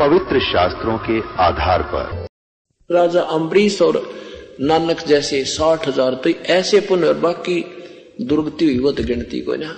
[0.00, 2.26] पवित्र शास्त्रों के आधार पर।
[2.90, 4.02] राजा अम्बरीश और
[4.60, 7.64] नानक जैसे साठ हज़ार तो ऐसे पुनर्बाकी
[8.22, 9.76] दुर्गति हुई, वो तो गिनती को ना।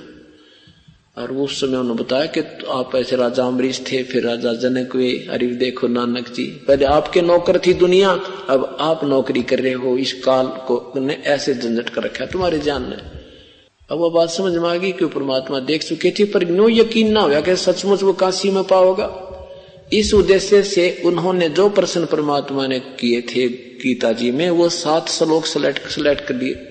[1.18, 5.10] और उस समय उन्होंने बताया कि आप ऐसे राजा अम्बरीश थे, फिर राजा जनक हुए।
[5.30, 8.10] अरे देखो नानक जी, पहले आपके नौकर थी दुनिया,
[8.48, 12.58] अब आप नौकरी कर रहे हो, इस काल को ने ऐसे झंझट कर रखा तुम्हारे
[12.58, 12.96] जान ने।
[13.90, 17.12] अब वो बात समझ में आ गई कि परमात्मा देख चुके थे, पर नो यकीन
[17.12, 19.06] ना हुआ कि सचमुच वो काशी में पाओगा
[19.92, 25.08] इस उद्देश्य से उन्होंने जो प्रश्न परमात्मा ने किए थे गीता जी में, वो सात
[25.08, 26.68] श्लोक सेलेक्ट सेलेक्ट कर दिए।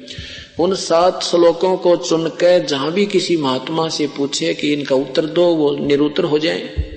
[0.59, 5.25] उन सात श्लोकों को चुन के जहाँ भी किसी महात्मा से पूछे कि इनका उत्तर
[5.25, 6.91] दो, वो निरुत्तर हो जाए।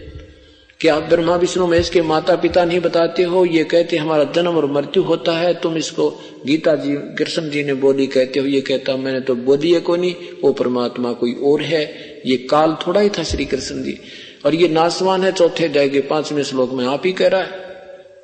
[0.80, 3.44] कि आप ब्रह्मा, विष्णु, महेश के माता पिता नहीं बताते हो?
[3.44, 6.10] ये कहते, हमारा जन्म और मृत्यु होता है। तुम इसको
[6.46, 9.96] गीता जी, कृष्ण जी ने बोली कहते हो। ये कहता, मैंने तो बोली है को
[9.96, 10.14] नहीं,
[10.44, 11.94] वो परमात्मा कोई और है।
[12.26, 13.98] ये काल थोड़ा ही था श्री कृष्ण जी।
[14.44, 17.62] और ये नासवान है, चौथे अध्याय के पाँचवें श्लोक में आप ही कह रहा है।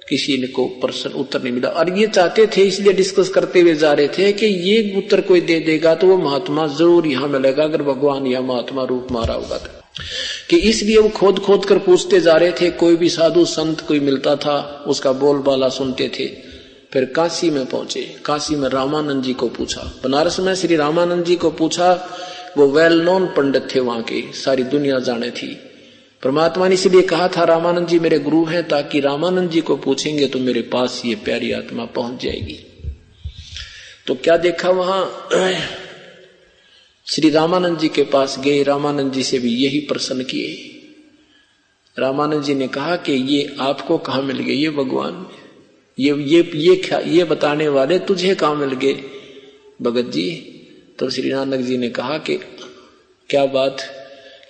[0.09, 3.75] किसी ने को प्रश्न, उत्तर नहीं मिला। और ये चाहते थे, इसलिए डिस्कस करते हुए
[3.75, 7.65] जा रहे थे कि ये उत्तर कोई दे देगा तो वो महात्मा ज़रूर यहाँ मिलेगा,
[7.65, 9.79] अगर भगवान या महात्मा रूप मारा होगा तो।
[10.51, 14.01] कि इसलिए वो खोद खोद कर पूछते जा रहे थे, कोई भी साधु, संत कोई
[14.01, 16.27] मिलता था, उसका बोलबाला सुनते थे।
[16.93, 21.37] फिर काशी में पहुँचे। काशी में रामानंद जी को पूछा। बनारस में श्री रामानंद जी
[21.37, 21.93] को पूछा,
[22.59, 25.57] वो वेल नोन पंडित थे वहाँ के, सारी दुनिया जाने थी।
[26.23, 30.27] परमात्मा ने इसलिए कहा था, रामानंद जी मेरे गुरु हैं, ताकि रामानंद जी को पूछेंगे
[30.27, 32.59] तो मेरे पास ये प्यारी आत्मा पहुँच जाएगी।
[34.07, 35.29] तो क्या देखा वहाँ?
[37.07, 40.67] श्री रामानंद जी के पास गए, रामानंद जी से भी यही प्रश्न किए।
[41.99, 45.27] रामानंद जी ने कहा कि ये आपको कहा मिल गए ये भगवान
[45.99, 49.05] ये ये ये ये बताने वाले तुझे कहा मिल गए?
[49.83, 50.31] भगत जी
[50.99, 52.37] तो श्री नानक जी ने कहा कि,
[53.29, 53.77] क्या बात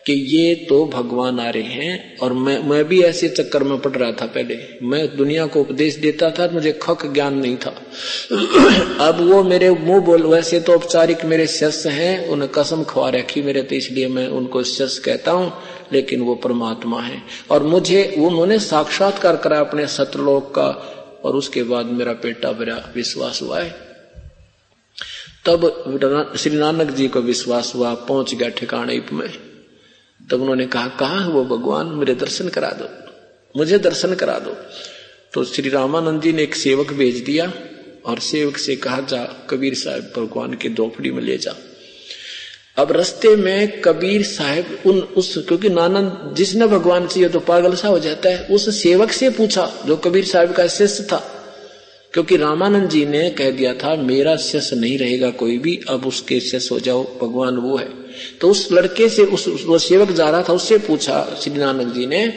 [0.06, 3.92] कि ये तो भगवान आ रहे हैं और मैं मैं भी ऐसे चक्कर में पड़
[3.92, 7.70] रहा था पहले। मैं दुनिया को उपदेश देता था, मुझे खक ज्ञान नहीं था।
[9.06, 13.42] अब वो मेरे मुँह बोल, वैसे तो औपचारिक मेरे शिष्य हैं, उन्हें कसम खवा रखी
[13.42, 15.52] मेरे तो इसलिए मैं उनको शिष्य कहता हूँ,
[15.92, 21.86] लेकिन वो परमात्मा है। और मुझे, उन्होंने साक्षात्कार करा अपने सत्रलोक का, और उसके बाद
[21.86, 23.70] मेरा पेटा मेरा विश्वास हुआ है।
[25.46, 29.49] तब श्री नानक जी को विश्वास हुआ, पहुँच गया ठिकाने में
[30.30, 31.86] तब उन्होंने कहा कहा है वो भगवान?
[31.86, 33.10] मेरे दर्शन करा दो।
[33.56, 34.56] मुझे दर्शन करा दो।
[35.32, 37.52] तो श्री रामानंद जी ने एक सेवक भेज दिया
[38.06, 41.54] और सेवक से कहा, जा, कबीर साहब, भगवान के दोपड़ी में ले जा।
[42.76, 47.88] अब रस्ते में कबीर साहब उन, उस, क्योंकि नानंद, जिसने भगवान चाहिए तो पागल सा
[47.88, 51.36] हो जाता है, उस सेवक से पूछा, जो कबीर साहब का शिष्य था।
[52.12, 56.40] क्योंकि रामानंद जी ने कह दिया था, मेरा शिष्य नहीं रहेगा कोई भी, अब उसके
[56.40, 57.88] शिष्य हो जाओ, भगवान वो है।
[58.40, 62.06] तो उस लड़के से, उस वो सेवक जा रहा था, उससे पूछा श्री नानक जी
[62.06, 62.28] ने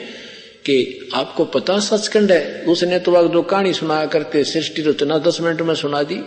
[0.66, 2.66] कि आपको पता सचखंड है?
[2.68, 6.20] उसने तो वक्त जो कहानी सुनाया करते सृष्टि रचना दस मिनट में सुना दी।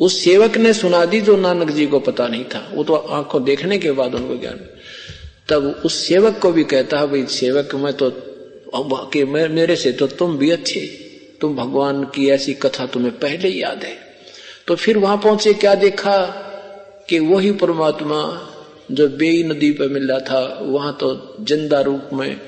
[0.00, 3.44] उस सेवक ने सुना दी जो नानक जी को पता नहीं था। वो तो आँखों
[3.44, 4.60] देखने के बाद उनको ज्ञान
[5.48, 8.10] तब उस सेवक को भी कहता है, भाई सेवक, मैं तो
[9.26, 11.07] मैं, मेरे से तो तुम भी अच्छे
[11.40, 13.96] तुम भगवान की ऐसी कथा तुम्हें पहले ही याद है।
[14.66, 16.18] तो फिर वहाँ पहुँचे, क्या देखा
[17.08, 18.20] कि वही परमात्मा
[18.90, 22.40] जो बेई नदी पर मिला था, वहाँ तो ज़िंदा रूप में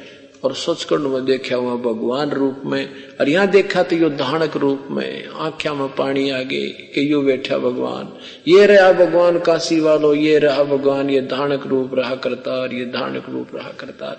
[0.45, 2.89] और सचखंड में देखा हुआ भगवान रूप में,
[3.21, 7.21] और यहाँ देखा तो यो धानक रूप में आख्या में पानी आ गए कि यो
[7.23, 8.13] बैठा भगवान।
[8.49, 13.29] ये रहा भगवान काशी वालो, ये रहा भगवान, ये धानक रूप रहा करतार, ये धानक
[13.29, 14.17] रूप रहा करता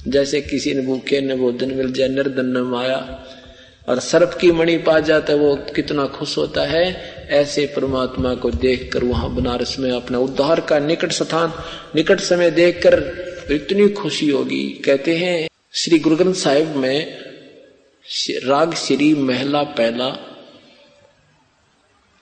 [0.00, 2.98] जैसे किसी ने भूखे ने भोजन मिल जाए, निर्धन माया
[3.88, 8.50] और सर्प की मणि पा जाता है, वो कितना खुश होता है। ऐसे परमात्मा को
[8.50, 11.52] देखकर वहाँ बनारस में अपना उद्धार का निकट स्थान,
[11.94, 12.94] निकट समय देखकर
[13.50, 17.26] इतनी खुशी होगी। कहते हैं, श्री गुरु ग्रंथ साहिब में
[18.30, 20.38] राग श्री महला पहला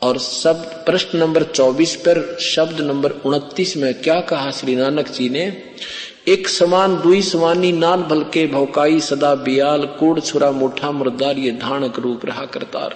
[0.03, 5.29] और शब्द प्रश्न नंबर 24 पर, शब्द नंबर 29 में क्या कहा श्री नानक जी
[5.29, 5.63] ने?
[6.29, 11.99] एक समान, दुई समानी नाल भलके भौकाई, सदा बियाल, कूड़, छुरा, मुठा, मुर्दार, ये धानक
[11.99, 12.94] रूप रहा करतार।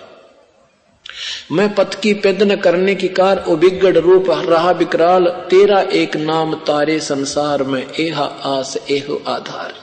[1.52, 6.54] मैं पथ की पेदन करने की कार, ओ बिगड़ रूप रहा विकराल तेरा एक नाम
[6.54, 9.74] तारे संसार में, एहा आस, एहो आधार।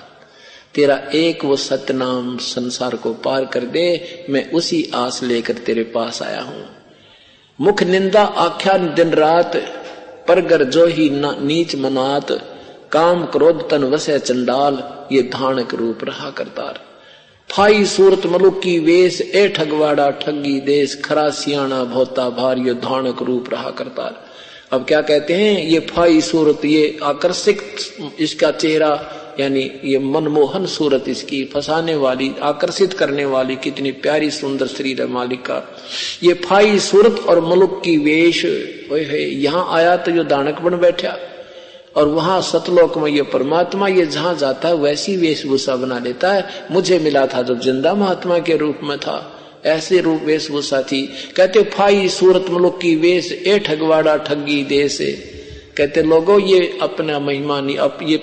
[0.76, 6.22] तेरा एक वो सतनाम संसार को पार कर दे, मैं उसी आस लेकर तेरे पास
[6.22, 6.66] आया हूँ।
[7.62, 9.56] मुख निंदा आख्यान दिन रात,
[10.28, 12.55] परगर जो ही नीच मनात
[12.92, 16.80] काम क्रोध तन वसे चंडाल, ये धानक रूप रहा करतार।
[17.50, 23.50] फाई सूरत मलुक वेश, ए ठगवाड़ा ठगी देश, खरा सियाणा भोता भार, ये धानक रूप
[23.54, 24.24] रहा करतार।
[24.72, 27.62] अब क्या कहते हैं, ये फाई सूरत, ये आकर्षित
[28.20, 28.90] इसका चेहरा,
[29.40, 35.52] यानी ये मनमोहन सूरत इसकी फंसाने वाली, आकर्षित करने वाली, कितनी प्यारी सुंदर श्री मालिक
[36.24, 38.44] ये फाई सूरत और मलुक की वेश
[38.92, 41.18] यहाँ आया तो जो दानक बन बैठा।
[41.96, 46.68] और वहाँ सतलोक में ये परमात्मा ये जहाँ जाता है, वैसी वेशभूषा बना लेता है।
[46.72, 49.32] मुझे मिला था जब ज़िंदा महात्मा के रूप में था।
[49.66, 55.12] ऐसे रूप वेशभूषा थी। कहते, फाई सूरत मलुक की वेश, ए ठगवाड़ा ठगी दे से
[55.78, 58.18] कहते, लोगों, ये अपना महिमा नहीं अब ये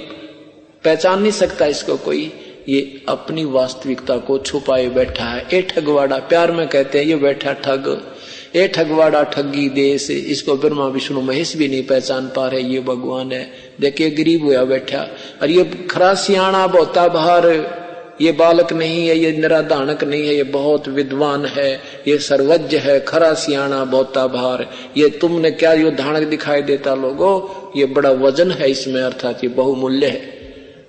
[0.85, 2.33] पहचान नहीं सकता इसको कोई।
[2.69, 7.53] ये अपनी वास्तविकता को छुपाए बैठा है। ए ठगवाड़ा, प्यार में कहते हैं, ये बैठा
[7.53, 8.12] ठग।
[8.57, 13.33] ए ठगवाड़ा ठगी देश, इसको ब्रह्मा, विष्णु, महेश भी नहीं पहचान पा रहे, ये भगवान
[13.33, 15.09] है। देखिए, गरीब हुआ बैठा।
[15.43, 17.83] और ये खरा सियाणा बोता बाहर
[18.21, 23.01] ये बालक नहीं है, ये निराधानक नहीं है, ये बहुत विद्वान है, ये सर्वज्ञ है
[23.01, 27.73] खरा सियाणा बोता भार। ये तुमने क्या यो धानक दिखाई देता लोगो?
[27.77, 30.23] ये बड़ा वज़न है इसमें, अर्थात ये बहुमूल्य है।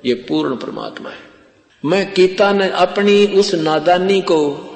[0.06, 1.16] ये पूर्ण परमात्मा है।
[1.86, 4.70] मैं कीता ने अपनी उस नादानी को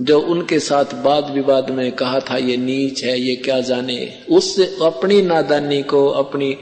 [0.00, 4.14] जो उनके साथ वाद विवाद में कहा था, ये नीच है, ये क्या जाने?
[4.30, 6.56] उस अपनी नादानी को, अपनी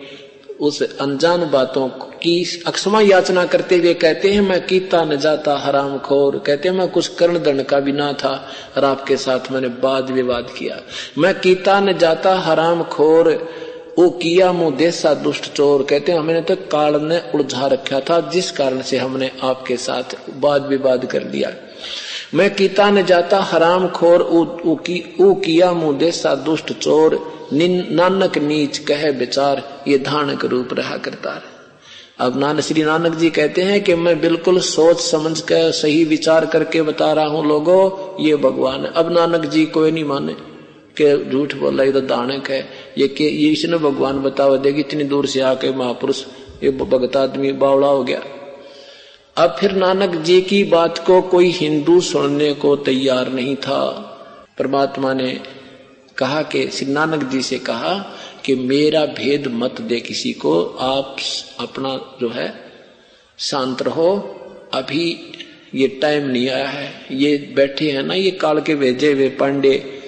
[0.60, 5.98] उस अनजान बातों की अक्षमा याचना करते हुए कहते हैं, मैं कीता न जाता, हराम
[5.98, 9.66] खोर। कहते हैं, मैं कुछ कर्ण दंड का भी ना था, और आपके साथ मैंने
[9.66, 10.80] वाद विवाद किया।
[11.18, 13.48] मैं कीता न जाता, हराम खोर
[13.98, 18.30] वो किया मुँह देसा दुष्ट चोर। कहते हैं, हमने तो काल ने उलझा रखा था,
[18.30, 21.52] जिस कारण से हमने आपके साथ वाद विवाद कर दिया।
[22.34, 27.14] मैं कीता न जाता हराम खोर ऊ, किया मुँह देसा दुष्ट चोर
[27.52, 31.40] नानक नीच कह विचार ये धानक रूप रहा करता
[32.20, 36.46] अब नानक श्री नानक जी कहते हैं कि मैं बिल्कुल सोच समझ कर सही विचार
[36.46, 40.32] करके बता रहा हूँ लोगों ये भगवान है। अब नानक जी कोई नहीं माने
[40.96, 42.60] के झूठ बोला ये तो दानक है।
[42.98, 46.24] ये ये इसने भगवान बतावा देगी इतनी दूर से आके महापुरुष
[46.62, 48.22] ये भगत आदमी बावड़ा हो गया।
[49.38, 54.02] अब फिर नानक जी की बात को कोई हिंदू सुनने को तैयार नहीं था।
[54.58, 55.40] परमात्मा ने
[56.18, 58.12] कहा कि श्री नानक जी से कहा
[58.44, 61.16] कि मेरा भेद मत दे किसी को, आप
[61.60, 62.72] अपना जो है,
[63.38, 64.16] शांत रहो।
[64.74, 65.20] अभी
[65.74, 70.00] ये टाइम नहीं आया है। ये बैठे हैं ना, ये काल के भेजे हुए पांडे,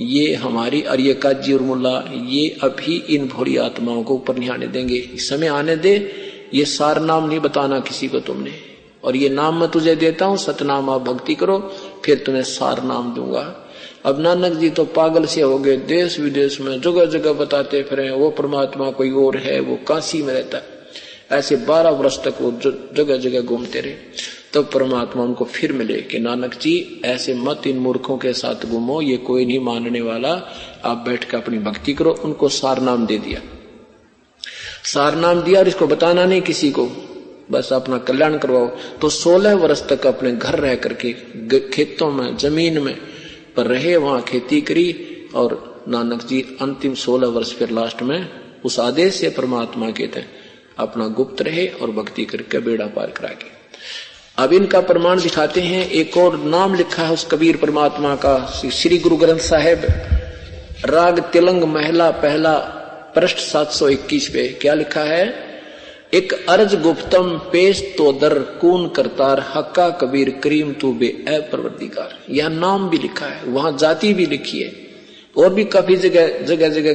[0.00, 4.66] ये हमारी और ये काजी और ये अभी इन भोरी आत्माओं को ऊपर नहीं आने
[4.66, 6.12] देंगे। समय आने दे,
[6.54, 8.75] ये सार नाम नहीं बताना किसी को तुमने।
[9.06, 11.58] और ये नाम मैं तुझे देता हूँ, सतनाम आप भक्ति करो,
[12.04, 13.62] फिर तुम्हें सार नाम दूँगा।
[14.04, 18.10] अब नानक जी तो पागल से हो गए, देश विदेश में जगह जगह बताते फिर
[18.10, 20.64] वो परमात्मा कोई और है, वो काशी में रहता है।
[21.30, 22.50] ऐसे बारह वर्ष तक वो
[22.96, 27.66] जगह जगह घूमते रहे। तब तो परमात्मा उनको फिर मिले कि नानक जी, ऐसे मत
[27.66, 30.42] इन मूर्खों के साथ घूमो, ये कोई नहीं मानने वाला,
[30.84, 33.40] आप बैठ कर अपनी भक्ति करो, उनको सार नाम दे दिया।
[34.84, 36.88] सार नाम दिया और इसको बताना नहीं किसी को।
[37.50, 38.66] बस अपना कल्याण करवाओ।
[39.00, 41.12] तो सोलह वर्ष तक अपने घर रह करके
[41.60, 42.96] खेतों में, ज़मीन में,
[43.56, 44.96] पर रहे वहाँ खेती करी
[45.34, 48.28] और नानक जी अंतिम सोलह वर्ष फिर लास्ट में
[48.64, 50.24] उस आदेश से परमात्मा के थे
[50.78, 53.56] अपना गुप्त रहे और भक्ति करके बेड़ा पार करा के।
[54.42, 58.98] अब इनका प्रमाण दिखाते हैं। एक और नाम लिखा है उस कबीर परमात्मा का, श्री
[58.98, 59.86] गुरु ग्रंथ साहेब।
[60.84, 62.58] राग तिलंग महिला, पहला
[63.14, 65.45] पृष्ठ 721 पे। क्या लिखा है?
[66.14, 72.48] एक अर्ज़ गुप्तम पेश तो दर कून करतार, हक्का कबीर करीम तू बे अप्रवर्तिकार यह
[72.48, 74.72] नाम भी लिखा है, वहाँ जाति भी लिखी है।
[75.36, 76.92] और भी काफ़ी जगह जगह जगह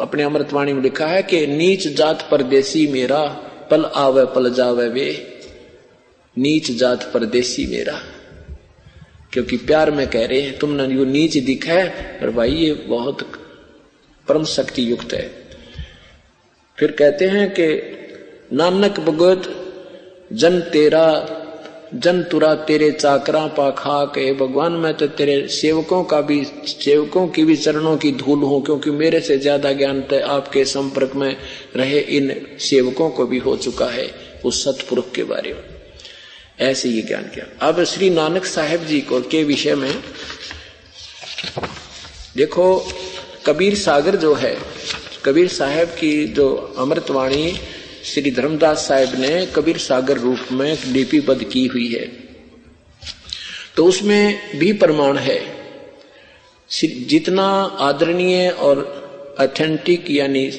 [0.00, 3.24] अपने अमृतवाणी में लिखा है कि नीच जात परदेसी मेरा,
[3.70, 5.40] पल आवे, पल जावे वे।
[6.38, 8.02] नीच जात परदेसी मेरा।
[9.32, 11.88] क्योंकि प्यार में कह रहे हैं, तुमने यो नीच दिखा है,
[12.20, 13.32] पर भाई ये बहुत
[14.28, 15.30] परम शक्ति युक्त है।
[16.78, 17.96] फिर कहते हैं कि
[18.52, 19.42] नानक भगवत,
[20.32, 21.06] जन तेरा,
[21.94, 27.44] जन तुरा तेरे चाकरा पाखा के, भगवान मैं तो तेरे सेवकों का भी, सेवकों की
[27.44, 31.36] भी चरणों की धूल हूँ, क्योंकि मेरे से ज़्यादा ज्ञान तो आपके संपर्क में
[31.76, 34.10] रहे इन सेवकों को भी हो चुका है,
[34.44, 35.64] उस सतपुरुष के बारे में।
[36.60, 39.94] ऐसे ये ज्ञान किया। अब श्री नानक साहेब जी को के विषय में,
[42.36, 42.88] देखो,
[43.46, 44.56] कबीर सागर जो है,
[45.24, 47.52] कबीर साहेब की जो अमृतवाणी
[48.04, 52.12] श्री धर्मदास साहब ने कबीर सागर रूप में लिपिबद्ध की हुई है।
[53.76, 55.56] तो उसमें भी प्रमाण है।
[57.06, 59.00] जितना आदरणीय और
[59.38, 60.50] अथेंटिक यानी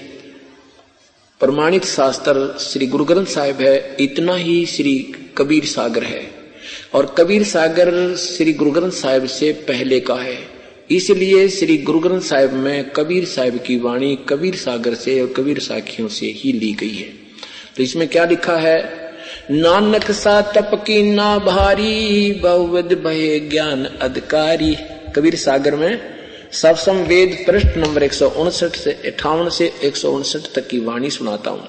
[1.40, 6.32] प्रमाणित शास्त्र श्री गुरु ग्रंथ साहिब है, इतना ही श्री कबीर सागर है।
[6.94, 10.48] और कबीर सागर श्री गुरु ग्रंथ साहिब से पहले का है।
[10.92, 15.60] इसलिए श्री गुरु ग्रंथ साहिब में कबीर साहिब की वाणी कबीर सागर से और कबीर
[15.60, 17.21] साखियों से ही ली गई है।
[17.78, 18.80] तो इसमें क्या लिखा है?
[19.52, 24.76] नानक सा तप की ना भारी बहुविद भय ज्ञान अधिकारी।
[25.16, 26.00] कबीर सागर में
[26.52, 30.80] सवसम वेद पृष्ठ नंबर एक सौ उनसठ से अठावन से एक सौ उनसठ तक की
[30.80, 31.68] वाणी सुनाता हूँ।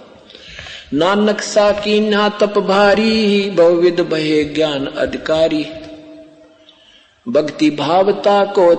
[0.94, 5.64] नानक सा की ना तप भारी बहुविद भय ज्ञान अधिकारी।
[7.26, 8.70] भक्ति भावता को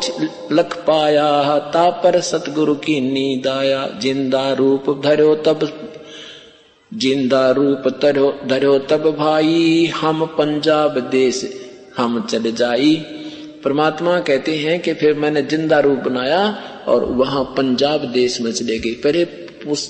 [0.51, 5.82] लख पाया तापर सतगुरु की नींद आया। ज़िंदा रूप धरो तब
[6.93, 11.43] ज़िंदा रूप तरो, धरो तब भाई, हम पंजाब देश,
[11.97, 12.95] हम चले जाई।
[13.63, 16.41] परमात्मा कहते हैं कि फिर मैंने ज़िंदा रूप बनाया
[16.87, 19.25] और वहाँ पंजाब देश में चले गए पहले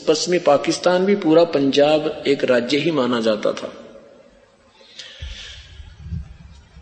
[0.08, 3.72] पश्चिमी पाकिस्तान भी पूरा पंजाब एक राज्य ही माना जाता था।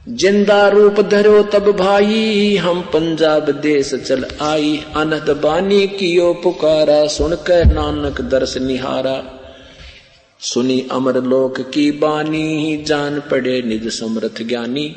[0.08, 7.66] ज़िंदा रूप धरो तब भाई, हम पंजाब देश चल आई। अनहद बानी कियो पुकारा, सुनकर
[7.66, 9.22] नानक दर्श निहारा।
[10.42, 14.96] सुनी अमर लोक की बानी, जान पड़े निज समर्थ ज्ञानी।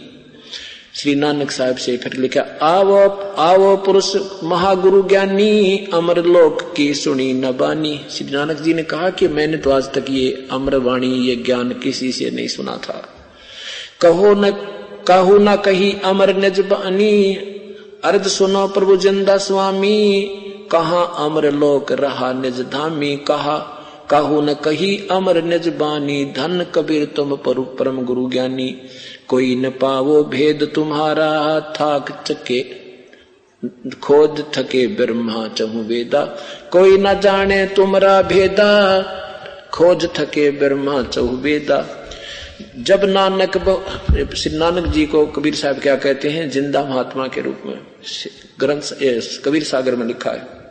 [0.94, 2.96] श्री नानक साहब से फिर लिखा, आवो
[3.38, 9.10] आवो पुरुष महागुरु ज्ञानी, अमर लोक की सुनी न बानी। श्री नानक जी ने कहा
[9.10, 13.08] कि मैंने तो आज तक ये अमर वाणी ये ज्ञान किसी से नहीं सुना था।
[14.00, 14.50] कहो न,
[15.08, 17.34] कहू न कही अमर निज बानी।
[18.04, 20.20] अर्ध सुनो प्रभु ज़िंदा स्वामी,
[20.72, 23.73] कहा अमर लोक रहा निज धामी, कहा
[24.10, 28.68] कहू न कही, अमर निज बानी धन कबीर तुम परम गुरु ज्ञानी।
[29.28, 32.62] कोई न पावो भेद तुम्हारा, थाक चके,
[34.02, 36.24] खोद थके ब्रह्मा चहु वेदा।
[36.72, 38.70] कोई न जाने तुमरा भेदा,
[39.74, 41.84] खोज थके ब्रह्मा चहु वेदा।
[42.78, 43.56] जब नानक
[44.36, 46.50] श्री नानक जी को कबीर साहब क्या कहते हैं?
[46.50, 47.78] ज़िंदा महात्मा के रूप में।
[48.60, 48.94] ग्रंथ
[49.44, 50.63] कबीर सागर में लिखा है।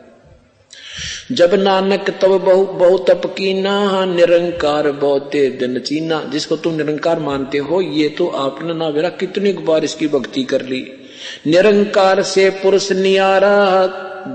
[1.32, 7.58] जब नानक तब बहु बहु तप कीना निरंकार बहुते दिन चीना जिसको तुम निरंकार मानते
[7.58, 10.92] हो, ये तो आपने ना बेरा कितनी बार इसकी भक्ति कर ली।
[11.46, 13.86] निरंकार से पुरुष नियारा,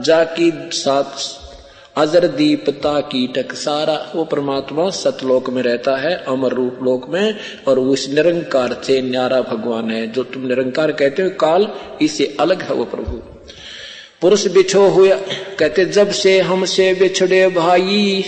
[0.06, 1.16] जाकी सात
[1.98, 7.36] अजर दीपता कीटक सारा। वो परमात्मा सतलोक में रहता है, अमर रूप लोक में,
[7.68, 11.68] और उस निरंकार से न्यारा भगवान है। जो तुम निरंकार कहते हो, काल
[12.02, 13.39] इससे अलग है वो प्रभु।
[14.22, 15.16] पुरुष बिछो हुआ
[15.60, 18.26] कहते, जब से हमसे बिछड़े भाई,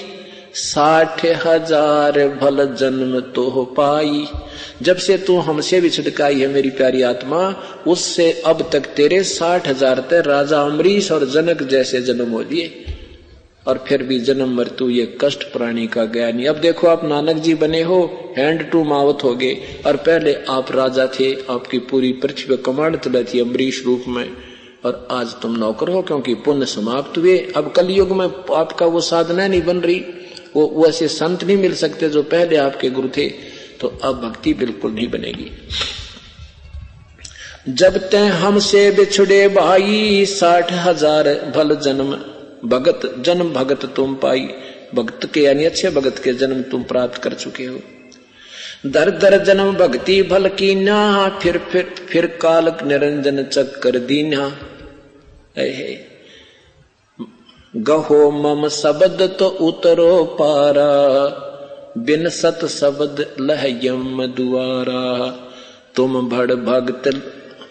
[0.53, 4.25] साठ हज़ार भल जन्म तो हो पाई।
[4.81, 7.39] जब से तू हमसे बिछड़काई है, मेरी प्यारी आत्मा,
[7.87, 12.85] उससे अब तक तेरे साठ हज़ार तक राजा अमरीश और जनक जैसे जन्म हो लिए।
[13.67, 17.37] और फिर भी जन्म मृत्यु ये कष्ट प्राणी का गया नहीं। अब देखो, आप नानक
[17.37, 17.99] जी बने हो,
[18.37, 19.57] हैंड टू मावत हो गए।
[19.87, 24.25] और पहले आप राजा थे, आपकी पूरी पृथ्वी कमांड चलाई थी अमरीश रूप में।
[24.83, 29.47] और आज तुम नौकर हो, क्योंकि पुण्य समाप्त हुए। अब कलयुग में आपका वो साधना
[29.47, 29.99] नहीं बन रही।
[30.55, 33.27] वो वैसे संत नहीं मिल सकते जो पहले आपके गुरु थे।
[33.81, 35.51] तो अब भक्ति बिल्कुल नहीं बनेगी।
[37.69, 42.13] जब तय हमसे बिछुड़े भाई, साठ हज़ार भल जन्म,
[42.65, 44.47] भगत जन्म भगत तुम पाई।
[44.95, 47.79] भक्त के यानी अच्छे भगत के जन्म तुम प्राप्त कर चुके हो।
[48.83, 54.51] दर दर जन्म भक्ति भल की ना फिर फिर फिर काल निरंजन चक्कर दीना
[57.75, 60.87] गहो मम शब्द तो उतरो पारा,
[61.97, 65.03] बिन सत शब्द लहयम दुआरा।
[65.95, 67.07] तुम भड़ भक्त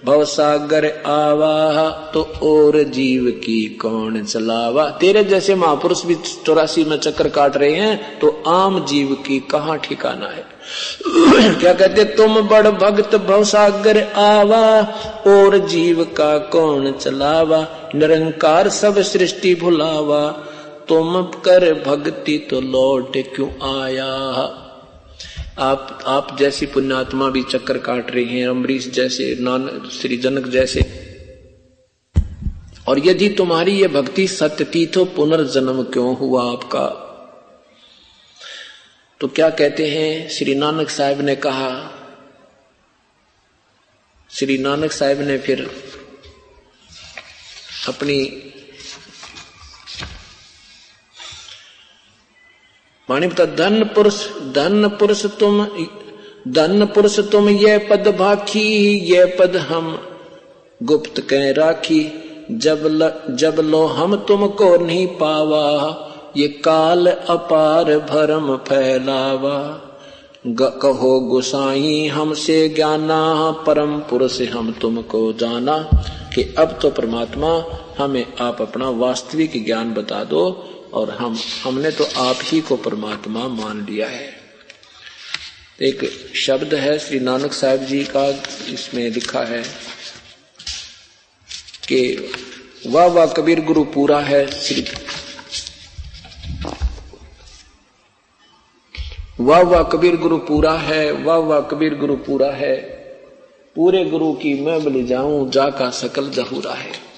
[0.04, 4.88] भवसागर आवा तो और जीव की कौन चलावा?
[4.90, 6.14] तेरे जैसे महापुरुष भी
[6.46, 10.44] चौरासी में चक्कर काट रहे हैं तो आम जीव की कहा ठिकाना है?
[11.60, 14.80] क्या कहते, तुम बड़ भक्त भवसागर आवा
[15.26, 17.66] और जीव का कौन चलावा?
[17.94, 20.26] निरंकार सब सृष्टि भुलावा,
[20.88, 23.48] तुम कर भक्ति तो लौट क्यों
[23.82, 24.06] आया?
[25.60, 30.80] आप आप जैसी पुण्यात्मा भी चक्कर काट रही हैं अमरीश जैसे, नान, श्री जनक जैसे।
[32.88, 37.06] और यदि तुम्हारी ये भक्ति सत्य थी तो पुनर्जन्म क्यों हुआ आपका?
[39.20, 41.92] तो क्या कहते हैं, श्री नानक साहब ने कहा,
[44.30, 45.70] श्री नानक साहब ने फिर
[47.88, 48.49] अपनी
[53.10, 55.66] बता धन पुरुष धन पुरुष तुम
[56.48, 59.98] धन पुरुष तुम ये पद भाखी ये पद हम।
[60.82, 62.12] गुप्त कह राखी
[62.50, 65.66] जब ल, जब लो हम तुमको नहीं पावा
[66.36, 69.86] ये काल अपार भरम फैलावा।
[70.48, 75.78] कहो गुसाई हमसे ज्ञाना परम पुरुष हम तुमको जाना
[76.34, 77.64] कि अब तो परमात्मा
[77.98, 83.48] हमें आप अपना वास्तविक ज्ञान बता दो और हम, हमने तो आप ही को परमात्मा
[83.48, 84.40] मान लिया है।
[85.82, 89.62] एक शब्द है, श्री नानक साहब जी का, इसमें लिखा है
[91.88, 92.32] कि,
[92.86, 94.86] वाह वाह, कबीर गुरु पूरा है, श्री।
[99.40, 103.00] वाह वाह, कबीर गुरु पूरा है, वाह वाह, कबीर गुरु पूरा है।
[103.76, 107.09] पूरे गुरु की मैं बलि जाऊँ जा का सकल जहूरा है।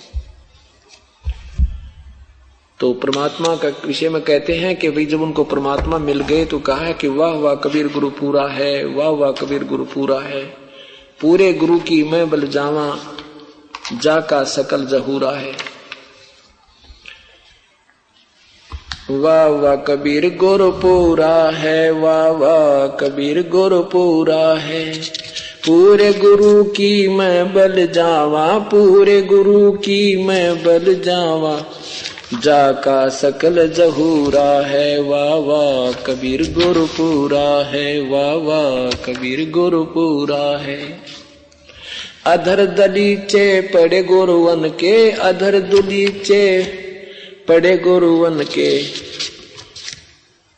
[2.83, 6.59] तो परमात्मा का विषय में कहते हैं कि भाई जब उनको परमात्मा मिल गए तो
[6.59, 10.45] कहा है कि वाह वाह कबीर गुरु पूरा है, वाह वाह कबीर गुरु पूरा है।
[11.21, 12.99] पूरे गुरु की मैं बल जावा,
[14.03, 15.53] जा का सकल जहूरा है।
[19.11, 24.95] वाह वाह कबीर गुरु पूरा है, वाह वाह कबीर गुरु पूरा है।
[25.67, 31.65] पूरे गुरु की मैं बल जावा, पूरे गुरु की मैं बल जावा।
[32.41, 40.59] जाका सकल जहूरा है, वाह वाह, कबीर गुरु पूरा है, वाह वाह, कबीर गुरु पूरा
[40.59, 41.01] है।
[42.27, 46.63] अधर दलीचे पड़े गुरुवन के, अधर दुलीचे
[47.49, 48.83] पड़े गुरुवन के।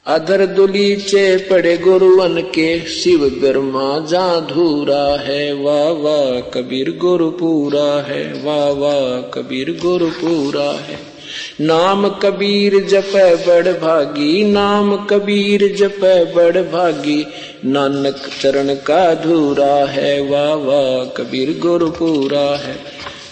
[0.06, 8.02] अधर दुलीचे पड़े गुरुवन के, शिव ब्रह्मा जा धूरा है, वाह वाह, कबीर गुरु पूरा
[8.02, 11.13] है, वाह वाह, कबीर गुरु पूरा है।
[11.60, 13.12] नाम कबीर जप
[13.48, 16.00] बड़ भागी, नाम कबीर जप
[16.36, 17.26] बड़ भागी।
[17.64, 22.76] नानक चरण का धूरा है, वाह वाह, कबीर गुरु पूरा है।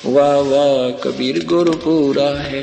[0.06, 2.62] वाह वाह, कबीर गुरु पूरा है।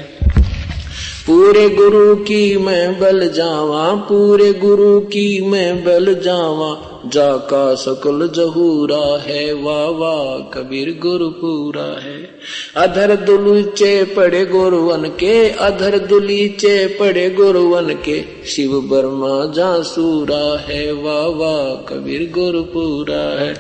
[1.28, 9.22] पूरे गुरु की मैं बल जावा, पूरे गुरु की मैं बल जावा। जाका सकल जहूरा
[9.22, 12.30] है वाह वाह कबीर गुरु पूरा है।
[12.78, 20.92] अधर दुलीचे पड़े गुरुवन के, अधर दुलीचे पड़े गुरुवन के। शिव बर्मा जा सूरा है
[20.92, 23.54] वाह कबीर गुरु पूरा है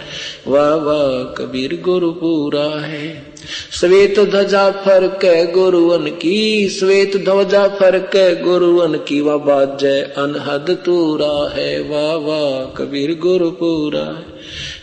[0.47, 3.28] वाह कबीर गुरु पूरा है।
[3.71, 5.19] श्वेत ध्वजा फरक
[5.53, 8.11] गुरुवन की, श्वेत ध्वजा फरक
[8.43, 14.39] गुरुवन की वह बाजय अनहद तूरा है, वाह वाह, कबीर गुरु पूरा है,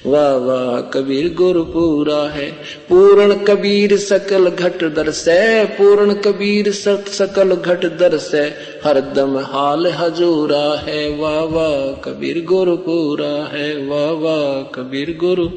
[0.06, 2.50] वाह वाह, कबीर गुरु पूरा है।
[2.88, 11.44] पूर्ण कबीर सकल घट दरसे, पूर्ण कबीर सकल घट दरसे हरदम हाल हजूरा है, वाह
[11.44, 15.48] वाह, कबीर गुरु पूरा है, वाह वाह, कबीर गुरु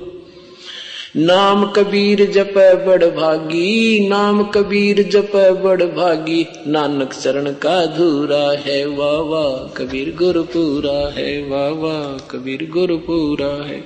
[1.15, 2.53] नाम कबीर जप
[2.87, 5.31] बड़ भागी, नाम कबीर जप
[5.63, 12.97] बड़ भागी। नानक चरण का धूरा है वाह कबीर गुरु पूरा है वाह कबीर गुरु
[12.97, 13.83] पूरा है।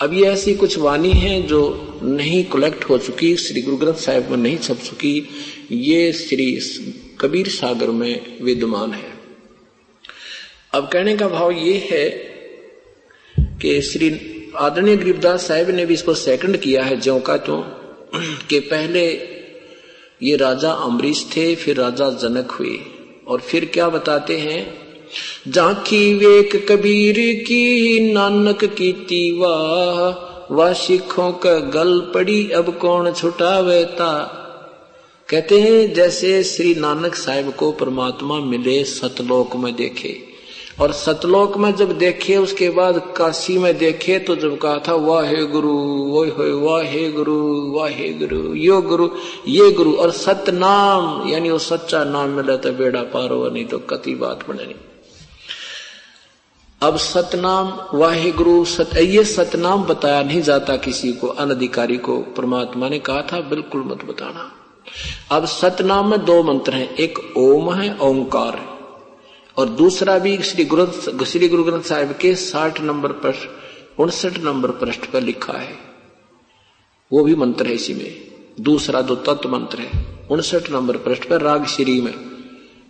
[0.00, 4.30] अब ये ऐसी कुछ वाणी है जो नहीं कलेक्ट हो चुकी, श्री गुरु ग्रंथ साहिब
[4.30, 5.28] में नहीं छप चुकी।
[5.72, 6.52] ये श्री
[7.20, 9.12] कबीर सागर में विद्यमान है।
[10.72, 12.10] अब कहने का भाव ये है
[13.62, 17.56] कि श्री आदरणीय गरीबदास साहब ने भी इसको सेकंड किया है ज्यो का तो
[18.50, 19.06] कि पहले
[20.22, 22.78] ये राजा अमरीश थे, फिर राजा जनक हुए।
[23.28, 24.86] और फिर क्या बताते हैं?
[25.48, 27.14] झांकी वेक कबीर
[27.44, 34.12] की नानक की तीवाह वह सिखों का गल पड़ी, अब कौन छुटावेता
[35.28, 40.35] कहते हैं, जैसे श्री नानक साहिब को परमात्मा मिले, सतलोक में देखे।
[40.80, 45.46] और सतलोक में जब देखे, उसके बाद काशी में देखे तो जब कहा था, वाहे
[45.46, 45.72] गुरु
[46.06, 49.08] वो हो वाहे गुरु वाहे गुरु, यो गुरु,
[49.48, 53.64] ये गुरु। और सत नाम यानी वो सच्चा नाम मिले तो बेड़ा पार हो नहीं
[53.66, 54.74] तो कति बात बने नहीं।
[56.82, 62.88] अब सतनाम, वाहे गुरु, सत, ये सतनाम बताया नहीं जाता किसी को, अनधिकारी को, परमात्मा
[62.88, 64.52] ने कहा था, बिल्कुल मत बताना।
[65.30, 68.75] अब सतनाम में दो मंत्र हैं, एक ओम है, ओंकार है।
[69.56, 73.48] और दूसरा भी श्री गुरु श्री गुरु ग्रंथ साहिब के साठ नंबर पृष्ठ
[73.98, 75.74] उनसठ नंबर पृष्ठ पर लिखा है।
[77.12, 78.14] वो भी मंत्र है इसी में।
[78.60, 82.14] दूसरा दो तत्व मंत्र है। उनसठ नंबर पृष्ठ पर राग श्री में,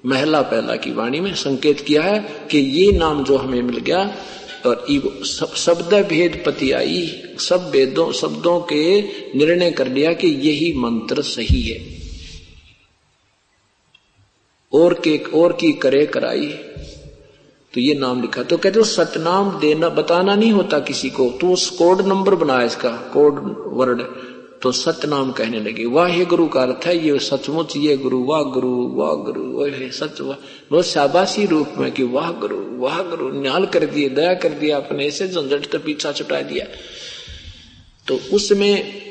[0.07, 4.17] महला पहला की वाणी में संकेत किया है कि ये नाम जो हमें मिल गया
[4.67, 4.87] और
[5.57, 9.03] शब्द भेद पति आई, सब वेदों शब्दों के
[9.39, 11.96] निर्णय कर लिया कि यही मंत्र सही है।
[14.73, 16.47] और के, और की करे कराई।
[17.75, 21.53] तो ये नाम लिखा। तो कहते हो, सतनाम देना, बताना नहीं होता किसी को। तो
[21.53, 24.03] उस कोड नंबर बनाया इसका, कोड वर्ड।
[24.63, 28.89] तो सतनाम कहने लगे, वाह गुरु का अर्थ है, ये सचमुच, ये गुरु, वाह गुरु
[28.89, 33.67] वाह गुरु वह सच, वाह। वो शाबाशी रूप में कि, वाह गुरु वाह गुरु न्याल
[33.67, 36.67] कर दिए, दया कर दिया, अपने ऐसे झंझट तो पीछा छुटा दिया।
[38.07, 39.07] तो उसमें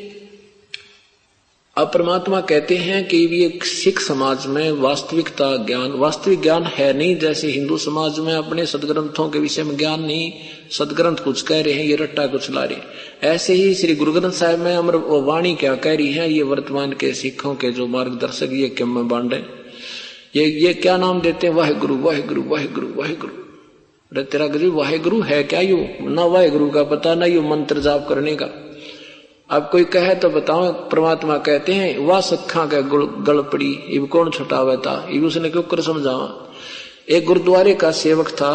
[1.77, 7.15] अब परमात्मा कहते हैं कि ये सिख समाज में वास्तविकता ज्ञान, वास्तविक ज्ञान है नहीं,
[7.15, 10.31] जैसे हिंदू समाज में अपने सदग्रंथों के विषय में ज्ञान नहीं,
[10.71, 14.31] सदग्रंथ कुछ कह रहे हैं, ये रट्टा कुछ ला रहे ऐसे ही श्री गुरु ग्रंथ
[14.31, 18.49] साहब में अमर वाणी क्या कह रही है, ये वर्तमान के सिखों के जो मार्गदर्शक,
[18.53, 19.43] ये क्यों में बांटे
[20.35, 21.53] ये ये क्या नाम देते हैं?
[21.53, 25.77] वाहे गुरु वाहे गुरु वाहे गुरु वाहे गुरु तेरा गुरु वाहे गुरु है क्या यू?
[26.01, 28.45] ना वाहे गुरु का पता, ना यू मंत्र जाप करने का।
[29.49, 32.81] अब कोई कहे तो बताओ, परमात्मा कहते हैं, वह सखा का
[33.25, 35.07] गल पड़ी इब कौन छुटावे था?
[35.11, 36.53] इब उसने क्यों कर समझावा?
[37.09, 38.53] एक गुरुद्वारे का सेवक था,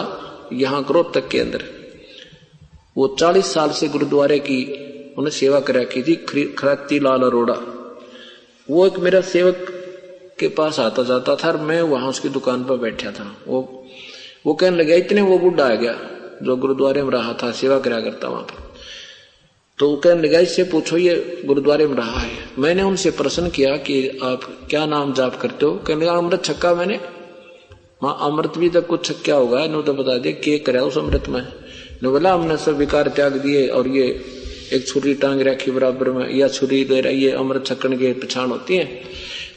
[0.52, 1.64] यहाँ तक के अंदर।
[2.96, 4.64] वो चालीस साल से गुरुद्वारे की
[5.18, 7.54] उन्हें सेवा कर रखी थी खराती लाल अरोड़ा।
[8.70, 9.66] वो एक मेरा सेवक
[10.40, 13.86] के पास आता जाता था और मैं वहाँ उसकी दुकान पर बैठा था। वो
[14.46, 15.94] वो कहने लगे, इतने वो बुढ़ा आ गया,
[16.42, 18.69] जो गुरुद्वारे में रहा था, सेवा करा करता वहाँ पर।
[19.80, 24.18] तो कहने लगा, इससे पूछो, ये गुरुद्वारे में रहा है। मैंने उनसे प्रश्न किया कि
[24.22, 24.40] आप
[24.70, 25.72] क्या नाम जाप करते हो?
[25.72, 27.00] कहने लगा, अमृत छक्का मैंने।
[28.02, 31.28] माँ, अमृत भी तक कुछ छक्का होगा नो तो बता दे, के करे उस अमृत
[31.28, 31.42] में?
[32.02, 34.24] ने बोला, हमने सब विकार त्याग दिए और ये
[34.72, 38.48] एक छुरी टांग रखी बराबर में, या छुरी दे रही, ये अमृत छक्कन के पछाण
[38.48, 39.02] होती है।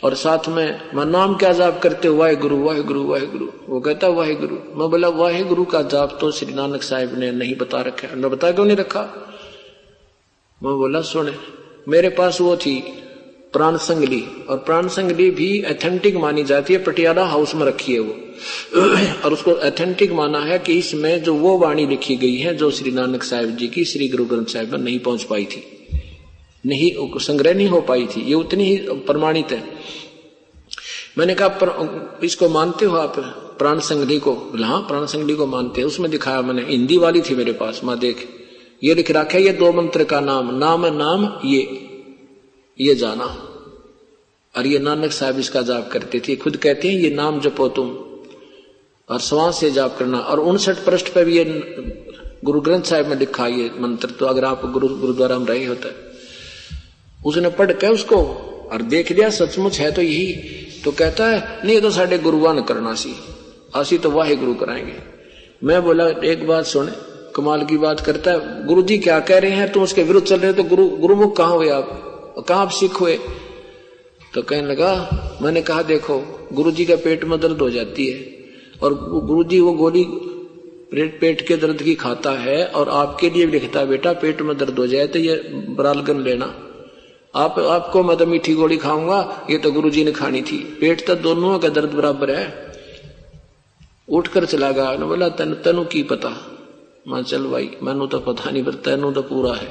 [0.04, 2.16] और साथ में, मैं, नाम क्या जाप करते हो?
[2.16, 5.82] वाहे गुरु वाहे गुरु वाहे गुरु वो कहता वाहे गुरु मैं बोला वाहे गुरु का
[5.82, 9.30] जाप तो श्री नानक साहिब ने नहीं बता रखा ने बता क्यों नहीं रखा?
[10.64, 11.32] मैं बोला, सुने,
[11.88, 12.82] मेरे पास वो थी,
[13.54, 18.00] प्राण संगली, और प्राण संगली भी अथेंटिक मानी जाती है, पटियाला हाउस में रखी है
[18.00, 18.14] वो।
[19.26, 22.92] और उसको अथेंटिक माना है कि इसमें जो वो वाणी लिखी गई है, जो श्री
[22.92, 25.64] नानक साहब जी की, श्री गुरु ग्रंथ साहिब में नहीं पहुँच पाई थी।
[26.66, 29.64] नहीं संग्रह नहीं हो पाई थी, ये उतनी ही प्रमाणित है।
[31.18, 33.20] मैंने कहा इसको मानते हो आप,
[33.60, 34.34] प्राण संगली को?
[34.56, 38.00] हाँ प्राण संगली को मानते हैं। उसमें दिखाया मैंने, हिंदी वाली थी मेरे पास, माँ
[38.00, 38.43] देख।
[38.82, 41.62] ये लिख रखा है, ये दो मंत्र का नाम नाम नाम, ये
[42.80, 43.26] ये जाना।
[44.56, 47.90] और ये नानक साहब इसका जाप करते थे, खुद कहते हैं, ये नाम जपो तुम,
[49.10, 51.46] और श्वास से जाप करना। और उनसठ पृष्ठ पे भी ये
[52.44, 55.90] गुरु ग्रंथ साहिब में लिखा ये मंत्र तो अगर आप गुरु, गुरुद्वारा में रहे होते
[57.26, 58.18] उसने पढ़ के उसको,
[58.72, 60.34] और देख लिया, सचमुच है तो यही
[60.84, 63.16] तो कहता है, नहीं तो साढ़े गुरुवान करना सी,
[63.76, 64.98] असी तो वाहे गुरु कराएँगे।
[65.64, 66.92] मैं बोला, एक बात सुने
[67.36, 69.72] कमाल की बात करता है। गुरु जी क्या कह रहे हैं?
[69.72, 72.46] तुम उसके विरुद्ध चल रहे हो तो गुरु, गुरुमुख कहाँ हुए आप?
[72.48, 73.20] कहाँ आप सिख हुए?
[74.34, 74.94] तो कहने लगा,
[75.42, 78.36] मैंने कहा, देखो गुरु जी का पेट में दर्द हो जाती है
[78.84, 78.94] और
[79.26, 80.06] गुरु जी वो गोली
[80.92, 84.58] पेट पेट के दर्द की खाता है और आपके लिए लिखता है, बेटा, पेट में
[84.58, 85.36] दर्द हो जाए तो ये
[85.70, 86.46] बरालगन लेना।
[87.36, 91.08] आप, आपको मैं तो मीठी गोली खाऊँगा, ये तो गुरु जी ने खानी थी। पेट
[91.08, 92.74] तो दोनों का दर्द बराबर है।
[94.10, 96.53] उठकर चला गया, बोला, तन, तनु की पता।
[97.08, 99.66] मैं चल भाई, मैनू तो पता नहीं, पर तेनू तो पूरा है।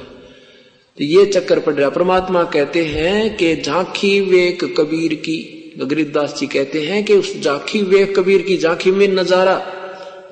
[0.97, 5.37] तो ये चक्कर पड़ रहा। परमात्मा कहते हैं कि झांकी वेक कबीर की
[5.77, 9.61] गरीबदास जी कहते हैं कि उस झांकी वेक कबीर की झांकी में नज़ारा।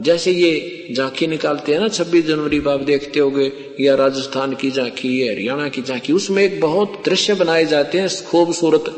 [0.01, 5.27] जैसे ये झांकी निकालते हैं ना, छब्बीस जनवरी बाप देखते होगे, या राजस्थान की झांकी
[5.27, 8.95] या हरियाणा की झांकी उसमें एक बहुत दृश्य बनाए जाते हैं, खूबसूरत।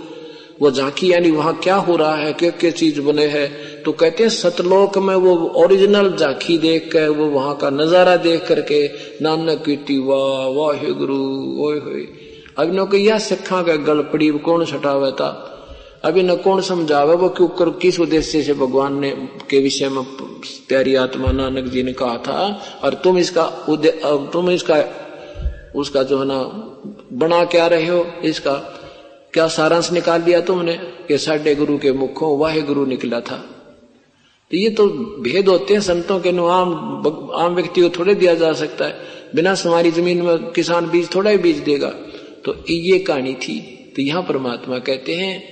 [0.62, 4.24] वो झांकी, यानी वहाँ क्या हो रहा है क्या क्या चीज़ बने हैं। तो कहते
[4.24, 8.86] हैं, सतलोक में वो ओरिजिनल झांकी देख कर वो वहाँ का नज़ारा देख करके,
[9.22, 11.18] नानक की वाह वाह गुरु
[11.64, 12.06] ओए होए।
[12.58, 15.50] अब यह सिखा का गल पड़ी कौन छटावे था?
[16.06, 17.16] अभी न कौन समझावे?
[17.16, 19.10] वो क्यों कर, किस उद्देश्य से भगवान ने
[19.50, 20.04] के विषय में
[20.70, 22.62] प्यारी आत्मा नानक जी ने कहा था?
[22.84, 23.46] और तुम इसका
[24.34, 24.84] तुम इसका,
[25.76, 26.40] उसका जो है ना,
[27.14, 28.06] बना क्या रहे हो?
[28.24, 28.56] इसका
[29.34, 30.74] क्या सारांश निकाल लिया तुमने
[31.08, 33.38] कि साढ़े गुरु के मुखों वाहे गुरु निकला था?
[34.52, 34.88] तो ये तो
[35.20, 36.70] भेद होते हैं संतों के नु, आम
[37.36, 38.96] आम व्यक्ति को थोड़े दिया जा सकता है।
[39.36, 41.90] बिना सुमारी ज़मीन में किसान बीज थोड़ा ही बीज देगा।
[42.46, 43.60] तो ये कहानी थी।
[43.96, 45.44] तो यहाँ परमात्मा कहते हैं,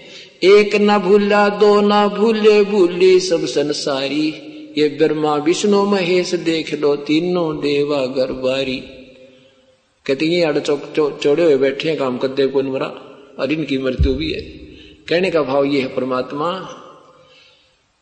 [0.44, 4.34] एक ना भूला, दो ना भूले, भूली सब संसारी।
[4.78, 8.84] ये ब्रह्मा, विष्णु, महेश, देख लो तीनों देवा गरबारी
[10.06, 13.11] कहते ये अड़ चौक चौड़े हुए बैठे हैं काम करते को मरा?
[13.42, 14.42] और इनकी मृत्यु भी है।
[15.10, 16.78] कहने का भाव ये है, परमात्मा,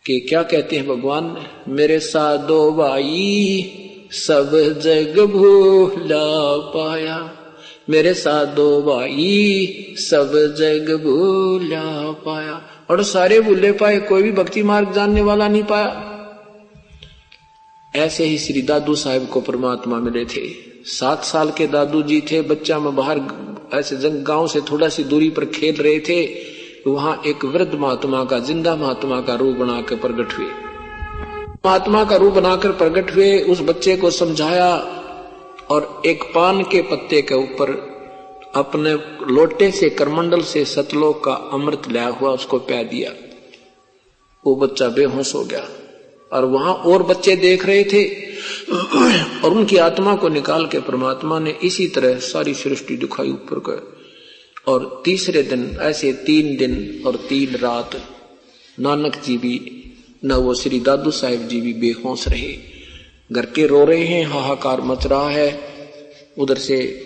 [0.05, 3.63] कि क्या कहते हैं भगवान, मेरे साधो भाई,
[4.11, 7.35] सब जग भूला पाया।
[7.89, 14.93] मेरे साधो भाई, सब जग भूला पाया। और सारे भूले पाए, कोई भी भक्ति मार्ग
[14.93, 16.15] जानने वाला नहीं पाया।
[17.95, 20.49] ऐसे ही श्री दादू साहेब को परमात्मा मिले थे।
[20.83, 23.19] सात साल के दादू जी थे, बच्चा में बाहर
[23.73, 26.49] ऐसे जंग गाँव से थोड़ा सी दूरी पर खेल रहे थे
[26.87, 30.47] वहाँ एक वृद्ध महात्मा का, ज़िंदा महात्मा का रूप बनाकर प्रकट हुए।
[31.65, 34.75] महात्मा का रूप बनाकर प्रकट हुए, उस बच्चे को समझाया
[35.69, 37.71] और एक पान के पत्ते के ऊपर
[38.55, 38.93] अपने
[39.33, 43.11] लोटे से, करमंडल से सतलोक का अमृत लाया हुआ, उसको प्या दिया।
[44.45, 45.67] वो बच्चा बेहोश हो गया।
[46.33, 48.29] और वहाँ और बच्चे देख रहे थे।
[49.43, 53.99] और उनकी आत्मा को निकाल के परमात्मा ने इसी तरह सारी सृष्टि दिखाई ऊपर कर।
[54.67, 58.03] और तीसरे दिन, ऐसे तीन दिन और तीन रात,
[58.79, 59.85] नानक जी भी,
[60.25, 62.57] न वो श्री दादू साहेब जी भी बेहोश रहे।
[63.31, 65.61] घर के रो रहे हैं, हाहाकार मच रहा है।
[66.37, 67.05] उधर से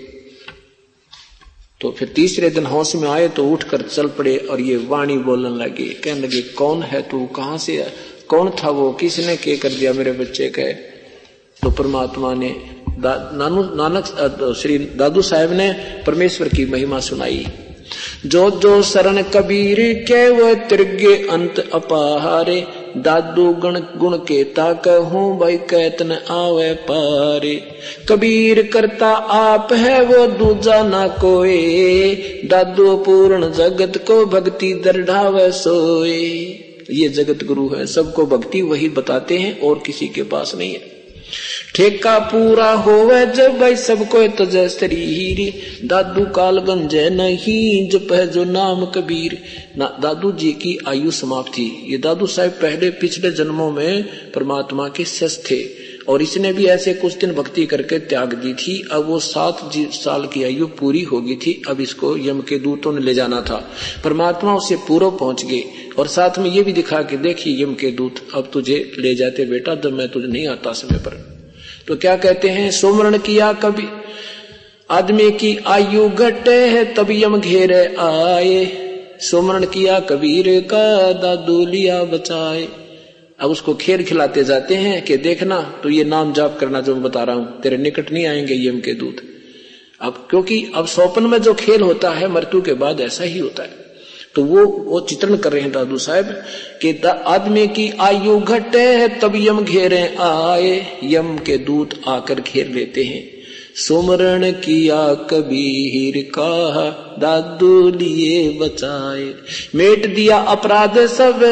[1.81, 5.63] तो फिर तीसरे दिन होश में आए तो उठकर चल पड़े और ये वाणी बोलने
[5.63, 7.25] लगे। कहने लगे, कौन है तू?
[7.25, 7.93] कहाँ से?
[8.33, 8.91] कौन था वो?
[8.91, 9.93] किसने के कर दिया?
[9.93, 10.71] मेरे बच्चे के।
[11.61, 12.55] तो परमात्मा ने
[12.99, 15.73] नानू, नानक श्री दादू साहेब ने
[16.07, 17.45] परमेश्वर की महिमा सुनाई।
[18.25, 22.65] जो जो शरण कबीर के वो त्रिगे अंत अपारे
[22.97, 27.55] दादू गण, गुण के ताक हूँ भाई कैतन आवे पारे।
[28.09, 36.62] कबीर करता आप है वो दूजा ना कोई दादू पूर्ण जगत को भक्ति दरढ़ावे सोए।
[36.91, 40.93] ये जगत गुरु है, सबको भक्ति वही बताते हैं और किसी के पास नहीं है।
[41.75, 45.53] ठेका पूरा होवे जब भाई सबको तजस्तरी हीरी।
[45.85, 49.43] दादू काल गंजे नहीं जप है जो नाम कबीर।
[49.77, 54.87] ना, दादू जी की आयु समाप्त थी। ये दादू साहब पहले पिछले जन्मों में परमात्मा
[54.87, 59.07] के सस थे। और इसने भी ऐसे कुछ दिन भक्ति करके त्याग दी थी। अब
[59.07, 63.01] वो सात साल की आयु पूरी हो गई थी। अब इसको यम के दूतों ने
[63.01, 63.71] ले जाना था।
[64.03, 65.63] परमात्मा उसे पूर्व पहुँच गए
[65.99, 69.45] और साथ में ये भी दिखा के देखिए यम के दूत, अब तुझे ले जाते
[69.45, 71.33] बेटा, जब मैं तुझे नहीं आता समय पर।
[71.87, 73.87] तो क्या कहते हैं सोमरण किया कभी?
[74.89, 78.83] आदमी की आयु घटे है, तब यम घेरे आए।
[79.21, 82.67] सुमरण किया कबीर का दादू लिया बचाए।
[83.43, 87.03] अब उसको खेल खिलाते जाते हैं कि देखना तो ये नाम जाप करना जो मैं
[87.03, 89.17] बता रहा हूँ, तेरे निकट नहीं आएँगे यम के दूत।
[90.01, 93.63] अब क्योंकि अब सोपन में जो खेल होता है, मृत्यु के बाद ऐसा ही होता
[93.63, 93.69] है।
[94.35, 96.43] तो वो वो चित्रण कर रहे हैं दादू साहब,
[96.81, 103.03] कि आदमी की आयु घटे तब यम घेरे आए, यम के दूत आकर घेर लेते
[103.03, 103.42] हैं।
[103.75, 109.33] सुमरण किया कबीर का, दादू लिए बचाए।
[109.75, 111.43] मेट दिया अपराध सब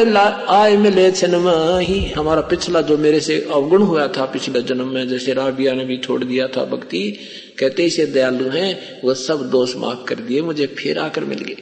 [0.48, 5.08] आए मिले छन माही। हमारा पिछला जो मेरे से अवगुण हुआ था पिछले जन्म में,
[5.08, 7.18] जैसे राबिया ने भी छोड़ दिया था भक्ति,
[7.58, 11.56] कहते इसे दयालु हैं, वो सब दोष माफ़ कर दिए, मुझे फिर आकर मिल गए।